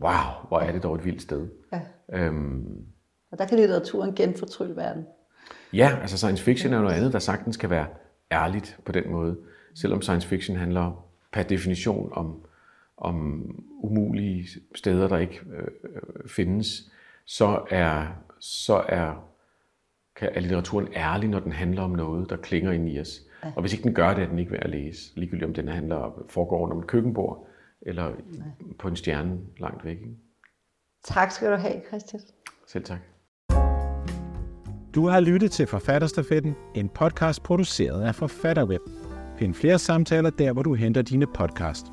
wow, 0.01 0.47
hvor 0.47 0.59
er 0.59 0.71
det 0.71 0.83
dog 0.83 0.95
et 0.95 1.05
vildt 1.05 1.21
sted. 1.21 1.47
Ja. 1.73 1.81
Øhm, 2.13 2.85
Og 3.31 3.37
der 3.37 3.45
kan 3.45 3.57
litteraturen 3.57 4.15
genfortrylle 4.15 4.75
verden. 4.75 5.05
Ja, 5.73 5.97
altså 6.01 6.17
science 6.17 6.43
fiction 6.43 6.73
er 6.73 6.77
jo 6.77 6.83
noget 6.83 6.95
andet, 6.95 7.13
der 7.13 7.19
sagtens 7.19 7.57
kan 7.57 7.69
være 7.69 7.87
ærligt 8.31 8.77
på 8.85 8.91
den 8.91 9.11
måde. 9.11 9.37
Selvom 9.75 10.01
science 10.01 10.27
fiction 10.27 10.57
handler 10.57 11.05
per 11.31 11.43
definition 11.43 12.09
om, 12.13 12.45
om 12.97 13.45
umulige 13.83 14.47
steder, 14.75 15.07
der 15.07 15.17
ikke 15.17 15.39
øh, 15.53 15.67
findes, 16.29 16.91
så 17.25 17.65
er, 17.69 18.07
så 18.39 18.83
er, 18.89 19.29
kan, 20.15 20.29
er 20.33 20.39
litteraturen 20.39 20.87
ærlig, 20.93 21.29
når 21.29 21.39
den 21.39 21.51
handler 21.51 21.81
om 21.81 21.91
noget, 21.91 22.29
der 22.29 22.37
klinger 22.37 22.71
ind 22.71 22.89
i 22.89 22.99
os. 22.99 23.21
Ja. 23.43 23.51
Og 23.55 23.61
hvis 23.61 23.73
ikke 23.73 23.83
den 23.83 23.93
gør 23.93 24.13
det, 24.13 24.23
er 24.23 24.27
den 24.27 24.39
ikke 24.39 24.51
værd 24.51 24.63
at 24.63 24.69
læse. 24.69 25.11
Ligegyldigt 25.15 25.47
om 25.47 25.53
den 25.53 25.67
handler 25.67 26.25
foregår 26.29 26.59
under 26.59 26.77
et 26.77 26.87
køkkenbord, 26.87 27.47
eller 27.81 28.09
Nej. 28.09 28.47
på 28.79 28.87
en 28.87 28.95
stjerne 28.95 29.39
langt 29.59 29.85
væk. 29.85 29.97
Ikke? 29.97 30.15
Tak 31.03 31.31
skal 31.31 31.51
du 31.51 31.55
have, 31.55 31.81
Christian. 31.87 32.21
Selv 32.67 32.83
tak. 32.83 32.99
Du 34.95 35.07
har 35.07 35.19
lyttet 35.19 35.51
til 35.51 35.67
Forfatterstafetten, 35.67 36.55
en 36.75 36.89
podcast 36.89 37.43
produceret 37.43 38.03
af 38.03 38.15
Forfatterweb. 38.15 38.81
Find 39.39 39.53
flere 39.53 39.79
samtaler 39.79 40.29
der, 40.29 40.53
hvor 40.53 40.63
du 40.63 40.73
henter 40.73 41.01
dine 41.01 41.27
podcast. 41.27 41.85